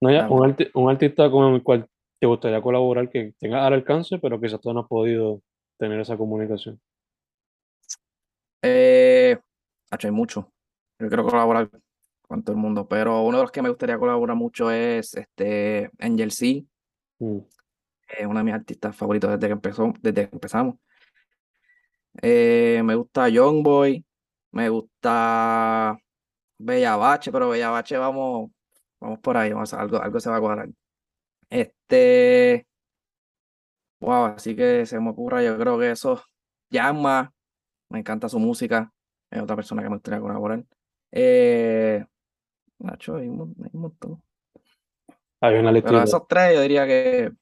No, 0.01 0.11
ya, 0.11 0.23
Dale. 0.23 0.35
un, 0.35 0.41
arti- 0.43 0.71
un 0.75 0.91
artista 0.91 1.31
con 1.31 1.55
el 1.55 1.63
cual 1.63 1.89
te 2.21 2.27
gustaría 2.27 2.61
colaborar 2.61 3.09
que 3.09 3.33
tenga 3.39 3.67
al 3.67 3.75
alcance, 3.75 4.19
pero 4.19 4.41
quizás 4.41 4.61
tú 4.61 4.73
no 4.73 4.81
has 4.81 4.89
podido 4.89 5.41
tener 5.79 6.01
esa 6.01 6.17
comunicación. 6.17 6.81
Eh, 8.63 9.39
hay 9.91 10.11
mucho. 10.11 10.51
Yo 10.99 11.09
quiero 11.09 11.25
colaborar 11.25 11.71
con 12.35 12.43
todo 12.43 12.57
el 12.57 12.63
mundo, 12.63 12.89
pero 12.89 13.23
uno 13.23 13.37
de 13.39 13.45
los 13.45 13.53
que 13.53 13.63
me 13.63 13.69
gustaría 13.69 13.97
colaborar 13.97 14.37
mucho 14.37 14.69
es 14.71 15.15
este 15.15 15.91
Angel 16.01 16.33
C, 16.33 16.67
Mm, 17.21 17.39
es 18.09 18.27
uno 18.27 18.39
de 18.41 18.45
mis 18.45 18.55
artistas 18.55 18.97
favoritos 18.97 19.31
desde 19.31 19.47
que 19.47 19.53
empezó, 19.53 19.93
desde 20.01 20.29
que 20.29 20.35
empezamos. 20.35 20.75
Eh, 22.21 22.83
me 22.85 22.97
gusta 22.97 23.29
Youngboy, 23.29 24.05
me 24.51 24.69
gusta 24.69 25.97
Bella 26.59 26.97
Bache, 26.97 27.31
pero 27.31 27.51
Bella 27.51 27.71
Bache 27.71 27.97
vamos, 27.97 28.51
vamos 29.01 29.21
por 29.21 29.37
ahí, 29.37 29.53
vamos 29.53 29.73
a- 29.73 29.81
algo, 29.81 30.03
algo 30.03 30.19
se 30.19 30.31
va 30.31 30.37
a 30.37 30.41
cuadrar. 30.41 30.69
Este, 31.49 32.67
wow, 34.01 34.27
así 34.27 34.57
que 34.57 34.87
se 34.87 34.99
me 34.99 35.11
ocurra, 35.11 35.41
yo 35.41 35.57
creo 35.57 35.79
que 35.79 35.93
eso, 35.93 36.21
Llama, 36.69 37.33
me 37.91 38.01
encanta 38.01 38.29
su 38.29 38.41
música, 38.41 38.93
es 39.31 39.41
otra 39.41 39.55
persona 39.55 39.83
que 39.83 39.89
me 39.89 39.97
gustaría 39.97 40.19
colaborar. 40.21 40.65
Eh, 41.13 42.05
Nacho, 42.85 43.17
hay 43.17 43.29
un, 43.29 43.55
hay 43.63 43.71
un 43.73 43.81
montón. 43.81 44.23
Hay 45.41 45.55
una 45.57 45.73
Pero 45.73 45.75
lista 45.93 46.05
esos 46.05 46.29
tres 46.29 46.55
yo 46.55 46.61
diría 46.63 46.87
que 46.87 47.33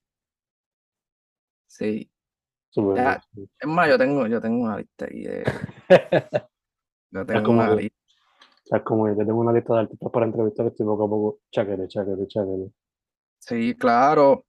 sí. 1.66 2.10
ya. 2.74 3.20
Es 3.58 3.68
más, 3.68 3.88
yo 3.88 3.98
tengo, 3.98 4.26
yo 4.26 4.40
tengo 4.40 4.64
una 4.64 4.76
lista 4.78 5.06
ahí 5.06 5.22
de, 5.22 5.44
yo 7.10 7.26
tengo 7.26 7.42
como 7.44 7.60
una 7.60 7.76
que- 7.76 7.82
lista. 7.82 7.96
Es 8.70 8.82
como 8.84 9.08
yo 9.08 9.16
tengo 9.16 9.34
una 9.40 9.52
lista 9.52 9.74
de 9.74 9.80
artistas 9.80 10.10
para 10.10 10.26
entrevistar 10.26 10.66
y 10.66 10.82
poco 10.82 11.04
a 11.04 11.08
poco, 11.08 11.40
cháquele, 11.50 11.88
cháquele, 11.88 12.26
cháquele. 12.26 12.72
Sí, 13.38 13.74
claro. 13.74 14.46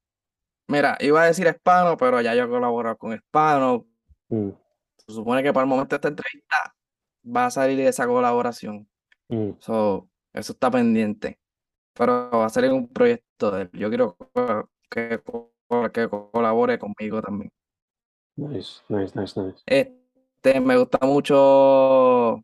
Mira, 0.68 0.98
iba 1.02 1.24
a 1.24 1.26
decir 1.26 1.46
Hispano, 1.48 1.98
pero 1.98 2.22
ya 2.22 2.34
yo 2.36 2.46
he 2.46 2.50
colaborado 2.50 2.98
con 2.98 3.14
Hispano. 3.14 3.86
Mm, 4.30 4.52
Se 4.98 5.14
supone 5.14 5.44
que 5.44 5.52
para 5.52 5.64
el 5.66 5.70
momento 5.70 5.90
de 5.96 5.98
esta 5.98 6.08
entrevista 6.08 6.76
va 7.26 7.48
a 7.48 7.52
salir 7.52 7.80
esa 7.82 8.08
colaboración. 8.08 8.88
mm, 9.30 9.52
So, 9.60 10.10
eso 10.34 10.54
está 10.54 10.72
pendiente. 10.72 11.40
Pero 11.94 12.30
va 12.32 12.46
a 12.48 12.50
salir 12.50 12.72
un 12.74 12.88
proyecto 12.90 13.52
de 13.52 13.64
él. 13.64 13.72
Yo 13.74 13.90
quiero 13.90 14.18
que, 14.90 15.22
que, 15.94 16.10
colabore 16.32 16.80
conmigo 16.80 17.22
también. 17.22 17.52
nice, 18.38 18.82
nice, 18.90 19.16
nice, 19.16 19.36
nice. 19.36 19.64
Este, 19.66 20.60
me 20.62 20.78
gusta 20.78 21.00
mucho 21.06 22.44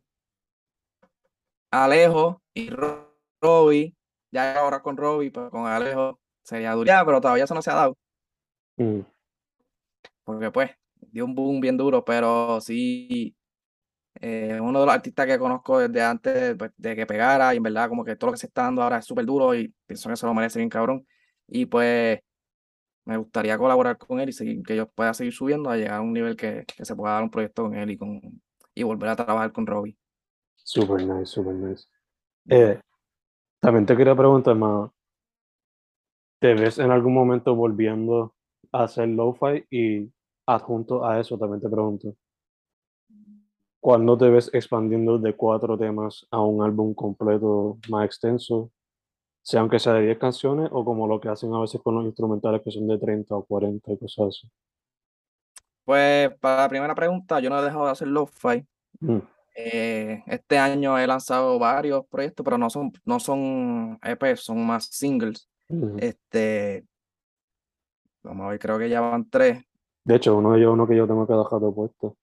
Alejo 1.71 2.41
y 2.53 2.69
Ro- 2.69 3.15
Robbie. 3.41 3.95
Ya 4.31 4.57
ahora 4.59 4.81
con 4.81 4.97
Robbie, 4.97 5.31
pero 5.31 5.49
con 5.49 5.65
Alejo 5.65 6.19
sería 6.43 6.73
duro. 6.73 6.85
Ya, 6.87 7.03
pero 7.05 7.19
todavía 7.21 7.43
eso 7.45 7.55
no 7.55 7.61
se 7.61 7.71
ha 7.71 7.75
dado. 7.75 7.97
Mm, 8.79 9.01
Porque 10.23 10.51
pues 10.51 10.71
dio 11.11 11.25
un 11.25 11.35
boom 11.35 11.59
bien 11.61 11.77
duro, 11.77 12.03
pero 12.05 12.61
sí, 12.61 13.35
eh, 14.19 14.59
uno 14.61 14.79
de 14.79 14.85
los 14.85 14.95
artistas 14.95 15.25
que 15.25 15.39
conozco 15.39 15.79
desde 15.79 16.01
antes 16.01 16.55
pues, 16.57 16.71
de 16.77 16.95
que 16.95 17.05
pegara, 17.05 17.53
y 17.53 17.57
en 17.57 17.63
verdad 17.63 17.89
como 17.89 18.03
que 18.03 18.15
todo 18.15 18.27
lo 18.29 18.33
que 18.33 18.39
se 18.39 18.47
está 18.47 18.63
dando 18.63 18.81
ahora 18.81 18.97
es 18.97 19.05
súper 19.05 19.25
duro 19.25 19.55
y 19.55 19.73
pienso 19.85 20.09
que 20.09 20.15
se 20.15 20.25
lo 20.25 20.33
merece 20.33 20.59
bien 20.59 20.69
cabrón. 20.69 21.05
Y 21.47 21.65
pues 21.65 22.19
me 23.05 23.17
gustaría 23.17 23.57
colaborar 23.57 23.97
con 23.97 24.19
él 24.19 24.29
y 24.29 24.33
seguir, 24.33 24.61
que 24.63 24.75
yo 24.75 24.87
pueda 24.87 25.13
seguir 25.13 25.33
subiendo 25.33 25.69
a 25.69 25.77
llegar 25.77 25.95
a 25.95 26.01
un 26.01 26.13
nivel 26.13 26.35
que, 26.35 26.65
que 26.65 26.85
se 26.85 26.95
pueda 26.95 27.13
dar 27.13 27.23
un 27.23 27.31
proyecto 27.31 27.63
con 27.63 27.75
él 27.75 27.89
y, 27.91 27.97
con, 27.97 28.21
y 28.75 28.83
volver 28.83 29.09
a 29.09 29.15
trabajar 29.15 29.51
con 29.51 29.65
Robbie. 29.65 29.97
super 30.55 31.01
nice, 31.01 31.25
super 31.25 31.53
nice. 31.53 31.87
Eh, 32.49 32.79
también 33.59 33.85
te 33.85 33.97
quería 33.97 34.15
preguntar, 34.15 34.55
más 34.55 34.91
¿te 36.39 36.53
ves 36.53 36.79
en 36.79 36.91
algún 36.91 37.13
momento 37.13 37.55
volviendo 37.55 38.33
a 38.71 38.83
hacer 38.83 39.09
lo-fi? 39.09 39.65
Y 39.69 40.11
adjunto 40.45 41.05
a 41.05 41.19
eso 41.19 41.37
también 41.37 41.61
te 41.61 41.69
pregunto, 41.69 42.15
¿cuándo 43.79 44.17
te 44.17 44.29
ves 44.29 44.49
expandiendo 44.53 45.17
de 45.17 45.35
cuatro 45.35 45.77
temas 45.77 46.27
a 46.31 46.41
un 46.41 46.63
álbum 46.63 46.93
completo 46.93 47.77
más 47.89 48.05
extenso? 48.05 48.71
Sea 49.41 49.61
aunque 49.61 49.79
sea 49.79 49.93
de 49.93 50.03
10 50.03 50.17
canciones 50.17 50.69
o 50.71 50.83
como 50.83 51.07
lo 51.07 51.19
que 51.19 51.29
hacen 51.29 51.53
a 51.53 51.61
veces 51.61 51.81
con 51.81 51.95
los 51.95 52.05
instrumentales 52.05 52.61
que 52.61 52.71
son 52.71 52.87
de 52.87 52.97
30 52.97 53.35
o 53.35 53.43
40 53.43 53.91
y 53.93 53.97
cosas 53.97 54.27
así. 54.27 54.49
Pues 55.85 56.29
para 56.39 56.63
la 56.63 56.69
primera 56.69 56.93
pregunta, 56.93 57.39
yo 57.39 57.49
no 57.49 57.59
he 57.59 57.63
dejado 57.63 57.85
de 57.85 57.91
hacer 57.91 58.07
lo-fi. 58.07 58.65
Mm, 58.99 59.17
Eh, 59.55 60.23
este 60.27 60.57
año 60.57 60.97
he 60.97 61.07
lanzado 61.07 61.59
varios 61.59 62.05
proyectos, 62.05 62.43
pero 62.43 62.57
no 62.57 62.69
son, 62.69 62.93
no 63.03 63.19
son 63.19 63.99
EPs, 64.03 64.41
son 64.41 64.65
más 64.65 64.85
singles. 64.85 65.49
Este, 65.97 66.85
vamos 68.23 68.45
a 68.45 68.49
ver, 68.49 68.59
creo 68.59 68.77
que 68.77 68.89
ya 68.89 69.01
van 69.01 69.29
tres. 69.29 69.63
De 70.05 70.15
hecho, 70.15 70.37
uno 70.37 70.53
de 70.53 70.59
ellos, 70.59 70.73
uno 70.73 70.87
que 70.87 70.95
yo 70.95 71.07
tengo 71.07 71.27
cada 71.27 71.43
jato 71.43 71.73
puesto. 71.73 72.15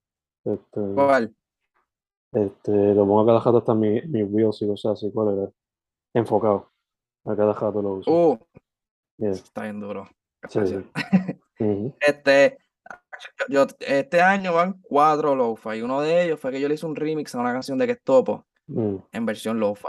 Este, 0.45 0.81
¿Cuál? 0.95 1.35
Este, 2.33 2.95
lo 2.95 3.07
pongo 3.07 3.21
a 3.23 3.27
cada 3.27 3.41
jato 3.41 3.59
hasta 3.59 3.75
mi, 3.75 4.01
mi 4.03 4.23
wheels 4.23 4.61
y 4.63 4.67
cosas 4.67 4.93
así, 4.93 5.11
¿cuál 5.13 5.39
era? 5.39 5.51
Enfocado. 6.15 6.71
A 7.25 7.35
cada 7.37 7.55
jato 7.55 7.83
lo 7.83 7.95
uso. 7.95 8.11
Uh, 8.11 8.39
Yeah, 9.19 9.31
está 9.31 9.63
bien 9.63 9.81
duro. 9.81 10.07
sí, 10.47 10.61
Este, 12.01 12.59
yo, 13.49 13.67
este 13.81 14.21
año 14.21 14.53
van 14.53 14.79
cuatro 14.83 15.35
lo-fi. 15.35 15.81
Uno 15.81 16.03
de 16.03 16.25
ellos 16.25 16.39
fue 16.39 16.53
que 16.53 16.61
yo 16.61 16.69
le 16.69 16.75
hice 16.75 16.85
un 16.85 16.95
remix 16.95 17.35
a 17.35 17.41
una 17.41 17.53
canción 17.55 17.79
de 17.79 17.87
Que 17.87 17.97
Topo 17.97 18.47
mm, 18.67 18.97
en 19.13 19.27
versión 19.27 19.59
lo-fi. 19.59 19.89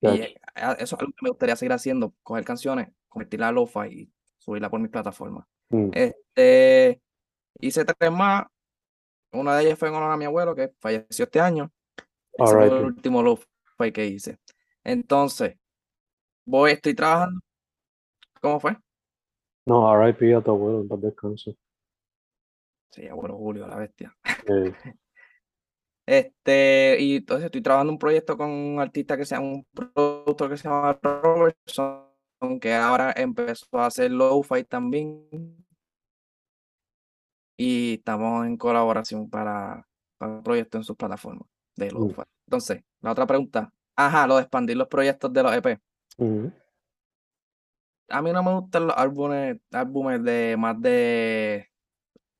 Y 0.00 0.06
gotcha. 0.06 0.24
eh, 0.24 0.36
eso 0.78 0.94
es 0.94 1.00
algo 1.00 1.12
que 1.12 1.22
me 1.24 1.30
gustaría 1.30 1.56
seguir 1.56 1.72
haciendo, 1.72 2.14
coger 2.22 2.44
canciones, 2.44 2.88
convertirla 3.08 3.48
a 3.48 3.52
lo-fi 3.52 3.88
y 3.88 4.12
subirla 4.38 4.70
por 4.70 4.78
mis 4.78 4.90
plataformas. 4.92 5.44
Mm, 5.70 5.90
Este, 5.92 7.02
hice 7.60 7.84
tres 7.84 8.12
más. 8.12 8.46
Una 9.32 9.56
de 9.56 9.64
ellas 9.64 9.78
fue 9.78 9.88
en 9.88 9.94
honor 9.96 10.12
a 10.12 10.16
mi 10.16 10.24
abuelo, 10.24 10.54
que 10.54 10.72
falleció 10.78 11.24
este 11.24 11.40
año. 11.40 11.70
Ese 12.38 12.54
fue 12.54 12.66
el 12.66 12.84
último 12.84 13.20
lo-fi 13.20 13.92
que 13.92 14.06
hice. 14.06 14.38
Entonces, 14.84 15.56
voy, 16.46 16.70
estoy 16.72 16.94
trabajando. 16.94 17.40
¿Cómo 18.40 18.60
fue? 18.60 18.76
No, 19.66 19.92
R.I.P. 19.92 20.36
a 20.36 20.40
tu 20.40 20.52
abuelo, 20.52 20.80
en 20.80 20.88
paz 20.88 21.00
descanse. 21.00 21.56
Sí, 22.90 23.08
abuelo 23.08 23.36
Julio, 23.36 23.66
la 23.66 23.76
bestia. 23.76 24.16
Este, 26.10 26.96
y 27.00 27.16
entonces 27.16 27.44
estoy 27.44 27.60
trabajando 27.60 27.92
un 27.92 27.98
proyecto 27.98 28.34
con 28.38 28.48
un 28.48 28.80
artista 28.80 29.14
que 29.14 29.26
sea 29.26 29.40
un 29.40 29.66
productor 29.74 30.48
que 30.48 30.56
se 30.56 30.66
llama 30.66 30.98
Robertson, 31.02 32.06
que 32.62 32.72
ahora 32.72 33.12
empezó 33.14 33.66
a 33.72 33.84
hacer 33.84 34.10
lo-fi 34.10 34.64
también. 34.64 35.28
Y 37.58 37.96
estamos 37.96 38.46
en 38.46 38.56
colaboración 38.56 39.28
para, 39.28 39.86
para 40.16 40.32
un 40.32 40.42
proyecto 40.42 40.78
en 40.78 40.84
sus 40.84 40.96
plataformas 40.96 41.46
de 41.78 41.90
Mm. 41.92 41.98
lo-fi. 41.98 42.22
Entonces, 42.46 42.82
la 43.00 43.12
otra 43.12 43.26
pregunta. 43.26 43.72
Ajá, 43.96 44.26
lo 44.26 44.36
de 44.36 44.42
expandir 44.42 44.76
los 44.76 44.88
proyectos 44.88 45.32
de 45.32 45.42
los 45.42 45.52
EP. 45.54 45.78
A 48.10 48.22
mí 48.22 48.32
no 48.32 48.42
me 48.42 48.52
gustan 48.54 48.86
los 48.86 48.96
álbumes, 48.96 49.58
álbumes 49.70 50.22
de 50.24 50.56
más 50.58 50.80
de 50.80 51.68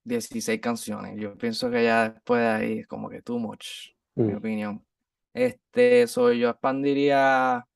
16 0.04 0.60
canciones. 0.60 1.16
Yo 1.20 1.36
pienso 1.36 1.70
que 1.70 1.84
ya 1.84 2.10
después 2.10 2.40
de 2.40 2.46
ahí 2.48 2.78
es 2.80 2.86
como 2.86 3.08
que 3.10 3.20
too 3.22 3.38
much, 3.38 3.90
en 4.16 4.26
mi 4.26 4.32
mm, 4.32 4.36
opinión. 4.36 4.86
Este, 5.34 6.06
soy 6.06 6.38
yo 6.40 6.48
expandiría 6.50 7.66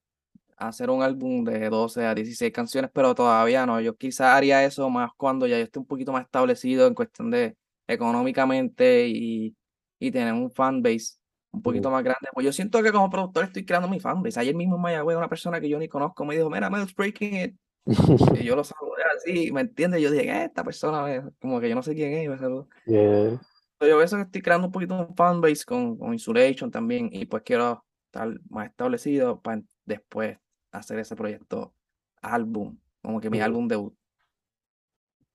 hacer 0.56 0.90
un 0.90 1.02
álbum 1.02 1.44
de 1.44 1.68
12 1.68 2.06
a 2.06 2.14
16 2.14 2.52
canciones, 2.52 2.90
pero 2.94 3.14
todavía 3.14 3.66
no. 3.66 3.80
Yo 3.80 3.94
quizás 3.96 4.28
haría 4.28 4.64
eso 4.64 4.88
más 4.88 5.10
cuando 5.16 5.46
ya 5.46 5.58
yo 5.58 5.64
esté 5.64 5.78
un 5.78 5.86
poquito 5.86 6.12
más 6.12 6.24
establecido 6.24 6.86
en 6.86 6.94
cuestión 6.94 7.30
de 7.30 7.56
económicamente 7.86 9.06
y, 9.08 9.54
y 9.98 10.10
tener 10.10 10.32
un 10.32 10.50
fanbase 10.50 11.16
un 11.52 11.62
poquito 11.62 11.90
más 11.90 12.02
grande. 12.02 12.28
Pues 12.32 12.44
yo 12.46 12.52
siento 12.52 12.82
que 12.82 12.92
como 12.92 13.10
productor 13.10 13.44
estoy 13.44 13.64
creando 13.64 13.88
mi 13.88 14.00
fanbase. 14.00 14.40
Ayer 14.40 14.54
mismo 14.54 14.76
en 14.76 14.82
Mayagüez 14.82 15.16
una 15.16 15.28
persona 15.28 15.60
que 15.60 15.68
yo 15.68 15.78
ni 15.78 15.88
conozco 15.88 16.24
me 16.24 16.34
dijo, 16.36 16.50
mira, 16.50 16.70
Mel's 16.70 16.94
Breaking 16.94 17.34
It. 17.36 17.56
Y 18.40 18.44
yo 18.44 18.56
lo 18.56 18.64
saludé 18.64 19.02
así, 19.16 19.52
¿me 19.52 19.60
entiendes? 19.62 20.00
Yo 20.02 20.10
dije, 20.10 20.30
"Eh, 20.30 20.44
esta 20.44 20.64
persona, 20.64 21.02
me- 21.04 21.32
como 21.40 21.60
que 21.60 21.68
yo 21.68 21.74
no 21.74 21.82
sé 21.82 21.94
quién 21.94 22.12
es, 22.14 22.24
y 22.24 22.28
me 22.28 22.38
saludó. 22.38 22.68
yeah, 22.86 23.38
Pero 23.78 23.90
yo 23.92 23.98
pienso 23.98 24.16
que 24.16 24.22
estoy 24.22 24.42
creando 24.42 24.66
un 24.68 24.72
poquito 24.72 24.94
un 24.94 25.14
fanbase 25.16 25.64
con, 25.64 25.96
con 25.98 26.12
Insulation 26.12 26.70
también 26.70 27.08
y 27.12 27.26
pues 27.26 27.42
quiero 27.42 27.84
estar 28.06 28.28
más 28.48 28.68
establecido 28.68 29.40
para 29.40 29.62
después 29.84 30.38
hacer 30.70 30.98
ese 31.00 31.16
proyecto 31.16 31.74
álbum, 32.22 32.78
como 33.02 33.20
que 33.20 33.28
mi 33.30 33.40
álbum 33.40 33.66
debut. 33.68 33.94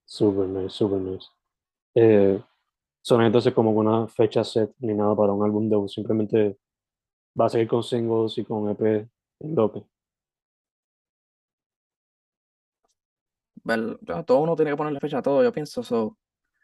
Super 0.05 0.47
nice, 0.47 0.69
super 0.77 0.99
nice. 0.99 1.27
Eh, 1.95 2.41
son 3.07 3.21
entonces 3.21 3.53
como 3.53 3.71
una 3.71 4.05
fecha 4.09 4.43
set 4.43 4.73
ni 4.79 4.93
nada 4.93 5.15
para 5.15 5.31
un 5.31 5.41
álbum 5.41 5.69
debut, 5.69 5.87
simplemente 5.87 6.57
va 7.39 7.45
a 7.45 7.49
seguir 7.49 7.69
con 7.69 7.81
singles 7.81 8.37
y 8.37 8.43
con 8.43 8.69
EP 8.69 9.07
en 9.39 9.55
bloque. 9.55 9.81
Ya, 13.63 14.23
todo 14.23 14.39
uno 14.39 14.57
tiene 14.57 14.71
que 14.71 14.77
ponerle 14.77 14.99
fecha 14.99 15.19
a 15.19 15.21
todo, 15.21 15.41
yo 15.41 15.53
pienso 15.53 15.79
eso 15.79 16.17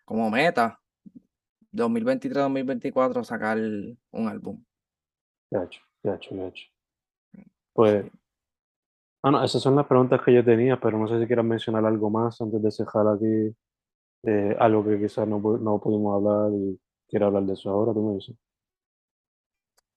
como 0.03 0.29
meta 0.29 0.81
2023-2024 1.71 3.23
sacar 3.23 3.57
un 3.57 4.27
álbum. 4.27 4.61
Gacho, 5.49 5.79
gacho, 6.03 6.35
gacho. 6.35 6.65
Pues, 7.71 8.05
ah, 9.21 9.31
no, 9.31 9.41
esas 9.45 9.61
son 9.61 9.77
las 9.77 9.87
preguntas 9.87 10.21
que 10.21 10.33
yo 10.33 10.43
tenía, 10.43 10.77
pero 10.77 10.97
no 10.97 11.07
sé 11.07 11.21
si 11.21 11.25
quieras 11.25 11.45
mencionar 11.45 11.85
algo 11.85 12.09
más 12.09 12.41
antes 12.41 12.61
de 12.61 12.69
cerrar 12.69 13.07
aquí, 13.07 13.55
eh, 14.23 14.55
algo 14.59 14.83
que 14.85 14.99
quizás 14.99 15.27
no, 15.27 15.39
no 15.39 15.79
pudimos 15.79 16.15
hablar 16.15 16.51
y 16.53 16.79
quiero 17.07 17.27
hablar 17.27 17.43
de 17.43 17.53
eso 17.53 17.69
ahora, 17.69 17.93
tú 17.93 18.01
me 18.01 18.15
dices. 18.15 18.35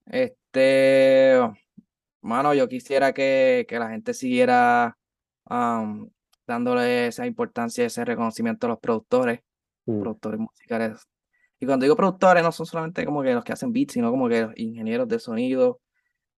Este, 0.05 1.39
mano, 2.21 2.53
yo 2.53 2.67
quisiera 2.67 3.13
que, 3.13 3.65
que 3.67 3.79
la 3.79 3.89
gente 3.89 4.13
siguiera 4.13 4.97
dándole 6.45 7.07
esa 7.07 7.25
importancia, 7.25 7.85
ese 7.85 8.03
reconocimiento 8.03 8.67
a 8.67 8.69
los 8.69 8.79
productores, 8.79 9.41
Mm, 9.87 10.01
productores 10.01 10.39
musicales. 10.39 11.07
Y 11.59 11.65
cuando 11.65 11.85
digo 11.85 11.95
productores, 11.95 12.43
no 12.43 12.51
son 12.51 12.65
solamente 12.65 13.05
como 13.05 13.23
que 13.23 13.33
los 13.33 13.43
que 13.43 13.53
hacen 13.53 13.73
beats, 13.73 13.93
sino 13.93 14.11
como 14.11 14.29
que 14.29 14.41
los 14.41 14.53
ingenieros 14.57 15.07
de 15.07 15.19
sonido, 15.19 15.79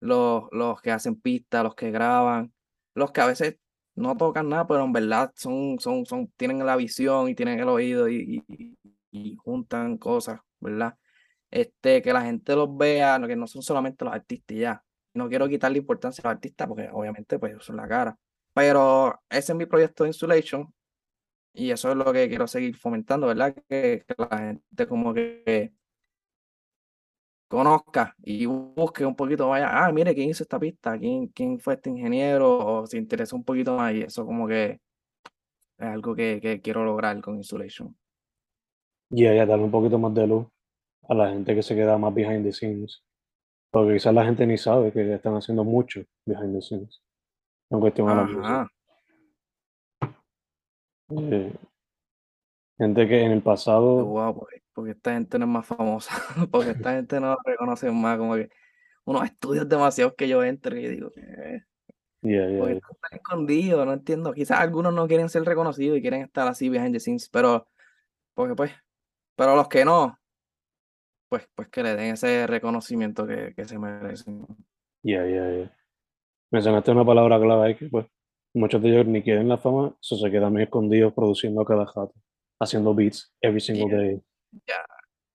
los, 0.01 0.44
los 0.53 0.81
que 0.83 0.92
hacen 0.92 1.20
pistas, 1.20 1.64
los 1.64 1.74
que 1.74 1.90
graban, 1.90 2.53
los 2.94 3.11
que 3.11 3.20
a 3.20 3.27
veces 3.27 3.57
no 3.98 4.16
tocan 4.16 4.48
nada, 4.48 4.66
pero 4.66 4.84
en 4.84 4.92
verdad 4.92 5.32
son, 5.37 5.78
son, 5.78 6.06
son, 6.06 6.28
tienen 6.37 6.64
la 6.64 6.76
visión 6.76 7.28
y 7.28 7.34
tienen 7.34 7.58
el 7.61 7.68
oído 7.68 8.08
y, 8.08 8.44
juntan 9.38 9.98
cosas, 9.98 10.40
¿verdad? 10.61 10.96
Este, 11.50 12.02
que 12.02 12.12
la 12.12 12.22
gente 12.22 12.54
los 12.54 12.76
vea, 12.76 13.20
que 13.26 13.37
no 13.37 13.46
son 13.46 13.62
solamente 13.62 14.04
los 14.04 14.14
artistas 14.14 14.56
ya. 14.56 14.84
No 15.14 15.28
quiero 15.28 15.48
quitarle 15.48 15.78
importancia 15.78 16.22
a 16.22 16.28
los 16.28 16.34
artistas 16.37 16.68
porque 16.68 16.88
obviamente 16.92 17.38
pues 17.38 17.56
son 17.64 17.76
la 17.76 17.88
cara. 17.88 18.16
Pero 18.54 19.20
ese 19.28 19.52
es 19.52 19.56
mi 19.56 19.66
proyecto 19.66 20.04
de 20.04 20.11
Insulation 20.11 20.72
y 21.52 21.70
eso 21.70 21.90
es 21.90 21.96
lo 21.96 22.12
que 22.12 22.28
quiero 22.28 22.46
seguir 22.46 22.76
fomentando, 22.76 23.26
¿verdad? 23.26 23.54
Que 23.68 24.04
la 24.16 24.38
gente 24.38 24.87
como 24.87 25.12
que 25.12 25.72
conozca 27.48 28.14
y 28.22 28.46
busque 28.46 29.04
un 29.04 29.16
poquito, 29.16 29.48
vaya, 29.48 29.84
ah, 29.84 29.90
mire, 29.90 30.14
¿quién 30.14 30.30
hizo 30.30 30.42
esta 30.42 30.58
pista? 30.58 30.98
¿Quién, 30.98 31.28
quién 31.28 31.58
fue 31.58 31.74
este 31.74 31.90
ingeniero? 31.90 32.58
O 32.58 32.87
se 32.87 32.98
interesa 32.98 33.34
un 33.34 33.44
poquito 33.44 33.76
más 33.76 33.94
y 33.94 34.02
eso 34.02 34.24
como 34.24 34.46
que 34.46 34.80
es 35.78 35.87
algo 35.87 36.14
que, 36.14 36.40
que 36.40 36.61
quiero 36.61 36.84
lograr 36.84 37.20
con 37.20 37.37
Insulation. 37.37 37.96
Y 39.11 39.26
ahí 39.26 39.38
darle 39.38 39.64
un 39.64 39.70
poquito 39.70 39.98
más 39.98 40.12
de 40.14 40.26
luz 40.26 40.46
a 41.08 41.14
la 41.14 41.30
gente 41.30 41.54
que 41.54 41.62
se 41.62 41.74
queda 41.74 41.96
más 41.96 42.14
behind 42.14 42.44
the 42.44 42.52
scenes. 42.52 43.02
Porque 43.70 43.94
quizás 43.94 44.14
la 44.14 44.24
gente 44.24 44.46
ni 44.46 44.58
sabe 44.58 44.92
que 44.92 45.14
están 45.14 45.34
haciendo 45.34 45.64
mucho 45.64 46.02
behind 46.26 46.54
the 46.54 46.62
scenes 46.62 47.02
en 47.70 47.80
cuestión 47.80 48.08
a 48.08 48.14
la 48.14 48.24
música. 48.24 48.70
Eh, 51.11 51.52
gente 52.76 53.08
que 53.08 53.22
en 53.22 53.32
el 53.32 53.42
pasado, 53.42 54.04
porque 54.79 54.93
esta 54.93 55.12
gente 55.12 55.41
no 55.41 55.47
es 55.47 55.51
más 55.51 55.67
famosa, 55.67 56.14
porque 56.53 56.71
esta 56.71 56.93
gente 56.93 57.19
no 57.19 57.31
la 57.31 57.38
reconocen 57.45 58.01
más, 58.01 58.17
como 58.17 58.37
que 58.37 58.49
unos 59.05 59.25
estudios 59.25 59.69
demasiados 59.69 60.14
que 60.17 60.29
yo 60.29 60.45
entro 60.45 60.77
y 60.77 60.87
digo, 60.87 61.11
¿qué? 61.11 61.64
yeah, 62.23 62.49
yeah, 62.49 62.59
Porque 62.61 62.75
yeah. 62.75 62.88
están 62.93 63.19
escondidos, 63.19 63.85
no 63.85 63.93
entiendo. 63.93 64.33
Quizás 64.33 64.61
algunos 64.61 64.95
no 64.95 65.09
quieren 65.09 65.29
ser 65.29 65.43
reconocidos 65.43 65.99
y 65.99 66.01
quieren 66.01 66.23
estar 66.23 66.47
así 66.47 66.69
behind 66.69 66.93
the 66.93 67.01
scenes, 67.01 67.29
pero, 67.29 67.67
porque 68.35 68.55
pues, 68.55 68.71
pero 69.35 69.57
los 69.57 69.67
que 69.67 69.85
no, 69.85 70.17
pues, 71.29 71.49
pues 71.57 71.67
que 71.71 71.83
le 71.83 71.97
den 71.97 72.14
ese 72.14 72.47
reconocimiento 72.47 73.27
que, 73.27 73.55
que 73.57 73.64
se 73.64 73.81
merecen. 73.81 74.47
Yeah, 75.03 75.27
yeah, 75.27 75.57
yeah. 75.57 75.77
Mencionaste 76.53 76.93
una 76.93 77.05
palabra 77.05 77.41
clave 77.41 77.77
que 77.77 77.88
pues 77.88 78.07
muchos 78.55 78.81
de 78.81 78.91
ellos 78.91 79.07
ni 79.07 79.25
quieren 79.25 79.49
la 79.49 79.59
fama, 79.59 79.97
so 79.99 80.17
se 80.17 80.31
quedan 80.31 80.53
muy 80.53 80.62
escondidos 80.62 81.12
produciendo 81.14 81.64
cada 81.64 81.85
jato, 81.85 82.14
haciendo 82.61 82.95
beats 82.95 83.35
every 83.41 83.61
single 83.61 83.91
day. 83.91 84.23
Ya. 84.66 84.84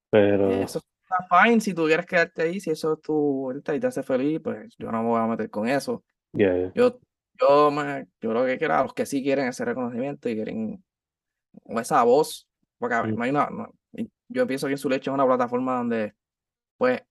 Pero 0.09 0.49
Eso 0.51 0.79
está 0.79 1.43
fine 1.43 1.61
si 1.61 1.73
tú 1.73 1.85
quieres 1.85 2.05
quedarte 2.05 2.43
ahí, 2.43 2.59
si 2.59 2.71
eso 2.71 2.93
es 2.93 3.01
tu 3.01 3.13
vuelta 3.13 3.75
y 3.75 3.79
te 3.79 3.87
hace 3.87 4.03
feliz, 4.03 4.39
pues 4.43 4.73
yo 4.77 4.91
no 4.91 5.01
me 5.03 5.09
voy 5.09 5.19
a 5.21 5.27
meter 5.27 5.49
con 5.49 5.67
eso. 5.67 6.03
yeah, 6.33 6.55
yeah. 6.55 6.71
Yo, 6.75 6.99
yo, 7.39 7.71
me, 7.71 8.07
yo 8.21 8.33
lo 8.33 8.45
que 8.45 8.57
quiero 8.57 8.75
a 8.75 8.83
los 8.83 8.93
que 8.93 9.05
sí 9.05 9.23
quieren 9.23 9.47
ese 9.47 9.65
reconocimiento 9.65 10.29
y 10.29 10.35
quieren 10.35 10.83
esa 11.65 12.03
voz, 12.03 12.47
porque 12.77 12.95
Mm. 12.95 13.15
no 13.15 13.23
hay 13.23 13.29
una, 13.29 13.49
no- 13.49 13.73
y 13.93 14.09
yo 14.29 14.47
pienso 14.47 14.67
que 14.67 14.73
Insulation 14.73 15.13
es 15.15 15.19
una 15.23 15.27
plataforma 15.27 15.77
donde, 15.77 16.15
pues, 16.77 17.01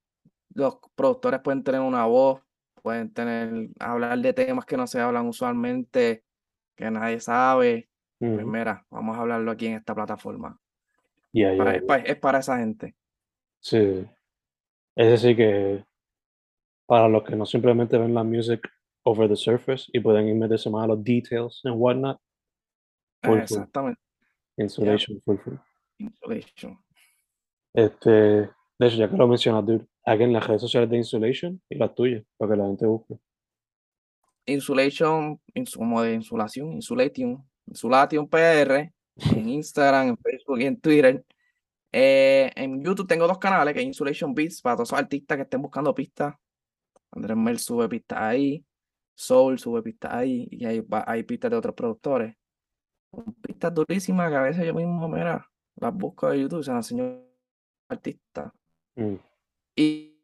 los 0.54 0.78
productores 0.94 1.40
pueden 1.40 1.62
tener 1.64 1.80
una 1.80 2.04
voz, 2.06 2.40
pueden 2.82 3.12
tener, 3.12 3.68
hablar 3.80 4.18
de 4.18 4.32
temas 4.32 4.64
que 4.66 4.76
no 4.76 4.86
se 4.86 5.00
hablan 5.00 5.26
usualmente, 5.26 6.24
que 6.76 6.90
nadie 6.90 7.20
sabe. 7.20 7.88
Pues 8.18 8.34
Ujú. 8.44 8.46
mira, 8.46 8.84
vamos 8.90 9.16
a 9.16 9.20
hablarlo 9.20 9.50
aquí 9.50 9.66
en 9.66 9.74
esta 9.74 9.94
plataforma. 9.94 10.58
Para- 11.33 11.73
ya, 11.73 11.79
es, 11.97 12.11
es 12.11 12.16
para 12.18 12.38
esa 12.38 12.59
gente. 12.59 12.95
Sí. 13.61 14.07
Ese 14.97 15.16
sí 15.29 15.37
que 15.37 15.85
para 16.87 17.09
los 17.09 17.23
que 17.25 17.35
no 17.37 17.47
simplemente 17.47 17.97
ven 17.97 18.12
la 18.14 18.23
music 18.25 18.68
over 19.05 19.29
the 19.29 19.37
surface 19.37 19.87
y 19.92 20.01
pueden 20.01 20.29
ir 20.29 20.35
meterse 20.35 20.68
más 20.71 20.85
a 20.85 20.88
los 20.88 21.03
details 21.03 21.61
and 21.64 21.77
whatnot, 21.79 22.21
full, 23.23 23.33
full. 23.33 23.40
Exactamente. 23.42 24.01
Insulation, 24.59 25.21
full, 25.25 25.38
full. 25.38 25.55
Insulation. 25.99 26.79
Este, 27.75 28.11
de 28.11 28.51
hecho, 28.87 28.97
ya 28.97 29.09
que 29.09 29.16
lo 29.16 29.27
mencionas, 29.27 29.64
dude, 29.64 29.87
aquí 30.05 30.25
en 30.25 30.33
las 30.35 30.47
redes 30.47 30.61
sociales 30.61 30.90
de 30.90 30.99
Insulation 30.99 31.62
y 31.71 31.77
las 31.77 31.95
tuyas, 31.95 32.23
para 32.37 32.53
que 32.53 32.59
la 32.59 32.66
gente 32.66 32.85
busque. 32.87 33.14
Insulation, 34.47 35.40
ins- 35.55 35.77
como 35.77 36.03
de 36.03 36.14
insulación, 36.14 36.73
Insulation, 36.73 37.42
Insulation 37.66 38.29
PR, 38.29 38.92
en 39.16 39.48
Instagram, 39.48 40.09
en 40.09 40.16
Facebook 40.18 40.61
y 40.61 40.66
en 40.66 40.81
Twitter. 40.81 41.25
Eh, 41.92 42.51
en 42.57 42.83
YouTube 42.83 43.07
tengo 43.07 43.27
dos 43.27 43.38
canales, 43.38 43.75
que 43.75 43.81
es 43.81 43.87
Insulation 43.87 44.35
Beats, 44.35 44.62
para 44.62 44.77
todos 44.77 44.88
esos 44.88 44.98
artistas 44.98 45.37
que 45.37 45.42
estén 45.42 45.61
buscando 45.62 45.94
pistas. 45.94 46.35
Andrés 47.11 47.37
Mel 47.37 47.59
sube 47.59 47.88
pistas 47.88 48.18
ahí, 48.18 48.64
Soul 49.14 49.59
sube 49.59 49.83
pistas 49.83 50.12
ahí, 50.14 50.48
y 50.51 50.64
hay, 50.64 50.83
hay 51.07 51.22
pistas 51.25 51.51
de 51.51 51.57
otros 51.59 51.75
productores. 51.75 52.35
Pistas 53.42 53.75
durísimas 53.75 54.31
que 54.31 54.37
a 54.37 54.42
veces 54.42 54.64
yo 54.66 54.72
mismo, 54.72 55.07
mira, 55.09 55.46
las 55.77 55.92
busco 55.94 56.31
de 56.31 56.40
YouTube 56.40 56.64
se 56.64 56.72
las 56.72 56.90
enseño 56.90 57.22
artistas. 57.88 58.51
Mm, 58.96 59.16
Y, 59.77 60.18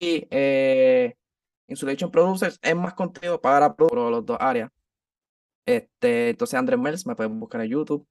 y 0.00 0.26
eh, 0.30 1.16
Insulation 1.68 2.10
Producers 2.10 2.58
es 2.60 2.74
más 2.74 2.94
contenido 2.94 3.40
para 3.40 3.74
produ- 3.76 4.10
los 4.10 4.26
dos 4.26 4.36
áreas. 4.40 4.68
Este, 5.66 6.30
entonces 6.30 6.58
Andrés 6.58 6.78
Mels 6.78 7.06
me 7.06 7.14
pueden 7.14 7.38
buscar 7.38 7.60
en 7.60 7.68
YouTube, 7.68 8.06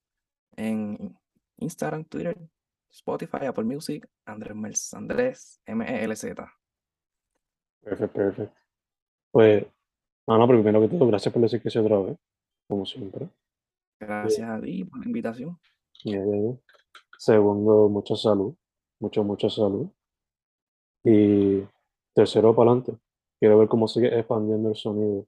en 0.56 1.18
Instagram, 1.58 2.06
Twitter, 2.06 2.38
Spotify, 2.90 3.46
Apple 3.46 3.64
Music, 3.64 4.08
Andrés 4.26 4.56
Mels, 4.56 4.94
Andrés 4.94 5.62
M-E-L-Z. 5.66 6.54
perfecto, 7.82 8.14
perfecto. 8.14 8.56
Pues, 9.32 9.66
pero 10.26 10.48
primero 10.48 10.82
que 10.82 10.88
todo, 10.88 11.08
gracias 11.08 11.34
por 11.34 11.42
decir 11.42 11.62
que 11.62 11.70
se 11.70 11.80
otra 11.80 12.00
vez, 12.00 12.18
como 12.68 12.86
siempre. 12.86 13.30
Gracias 14.00 14.50
a 14.50 14.60
ti 14.60 14.84
por 14.84 15.00
la 15.00 15.06
invitación. 15.06 15.60
Segundo, 17.18 17.90
mucha 17.90 18.16
salud, 18.16 18.56
mucha, 19.00 19.22
mucha 19.22 19.50
salud. 19.50 19.88
Y 21.04 21.64
tercero, 22.14 22.56
para 22.56 22.72
adelante. 22.72 22.98
Quiero 23.40 23.58
ver 23.58 23.68
cómo 23.68 23.88
sigue 23.88 24.18
expandiendo 24.18 24.70
el 24.70 24.76
sonido 24.76 25.28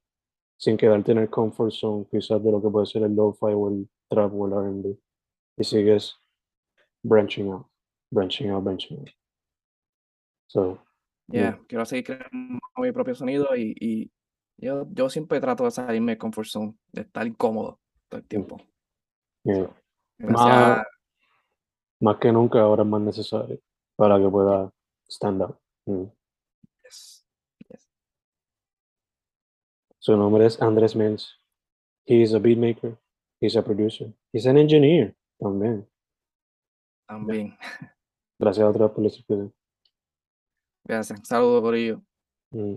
sin 0.57 0.77
quedarte 0.77 1.11
en 1.11 1.17
el 1.19 1.29
comfort 1.29 1.71
zone, 1.71 2.05
quizás 2.09 2.43
de 2.43 2.51
lo 2.51 2.61
que 2.61 2.69
puede 2.69 2.85
ser 2.85 3.03
el 3.03 3.15
lo-fi 3.15 3.47
o 3.53 3.69
el 3.69 3.89
trap 4.09 4.33
o 4.33 4.47
el 4.47 4.53
R&B. 4.53 4.97
Y 5.57 5.63
sigues 5.63 6.15
branching 7.03 7.51
out, 7.51 7.67
branching 8.11 8.49
out, 8.51 8.63
branching 8.63 8.99
out. 8.99 9.09
So, 10.47 10.79
Yeah, 11.29 11.57
quiero 11.67 11.85
seguir 11.85 12.03
creando 12.05 12.59
mi 12.77 12.91
propio 12.91 13.15
sonido 13.15 13.55
y, 13.55 13.73
y 13.79 14.11
yo, 14.57 14.85
yo 14.91 15.09
siempre 15.09 15.39
trato 15.39 15.63
de 15.63 15.71
salirme 15.71 16.11
del 16.11 16.19
comfort 16.19 16.47
zone, 16.47 16.75
de 16.91 17.01
estar 17.03 17.25
incómodo 17.25 17.79
todo 18.09 18.19
el 18.19 18.27
tiempo. 18.27 18.61
yeah. 19.43 19.69
Más, 20.19 20.41
a- 20.45 20.85
más 22.01 22.17
que 22.17 22.31
nunca 22.31 22.59
ahora 22.61 22.83
es 22.83 22.89
más 22.89 23.01
necesario 23.01 23.59
para 23.95 24.19
que 24.19 24.29
pueda 24.29 24.71
stand 25.09 25.41
out. 25.43 25.57
Mm. 25.85 26.03
yes, 26.83 27.25
yes. 27.69 27.89
Su 30.03 30.17
nombre 30.17 30.45
es 30.45 30.61
Andrés 30.61 30.97
Mens. 30.97 31.39
He 32.05 32.21
is 32.23 32.33
a 32.33 32.37
beat 32.39 32.57
maker. 32.57 32.97
He's 33.39 33.55
a 33.55 33.63
producer. 33.63 34.13
He's 34.33 34.45
an 34.45 34.57
engineer 34.57 35.15
también. 35.39 35.87
También. 37.07 37.57
Gracias 38.37 38.65
a 38.65 38.69
otra 38.69 38.93
por 38.93 39.09
que- 39.09 39.49
Gracias. 40.83 41.21
Saludos, 41.25 41.61
Corillo. 41.61 42.01
Mm. 42.51 42.75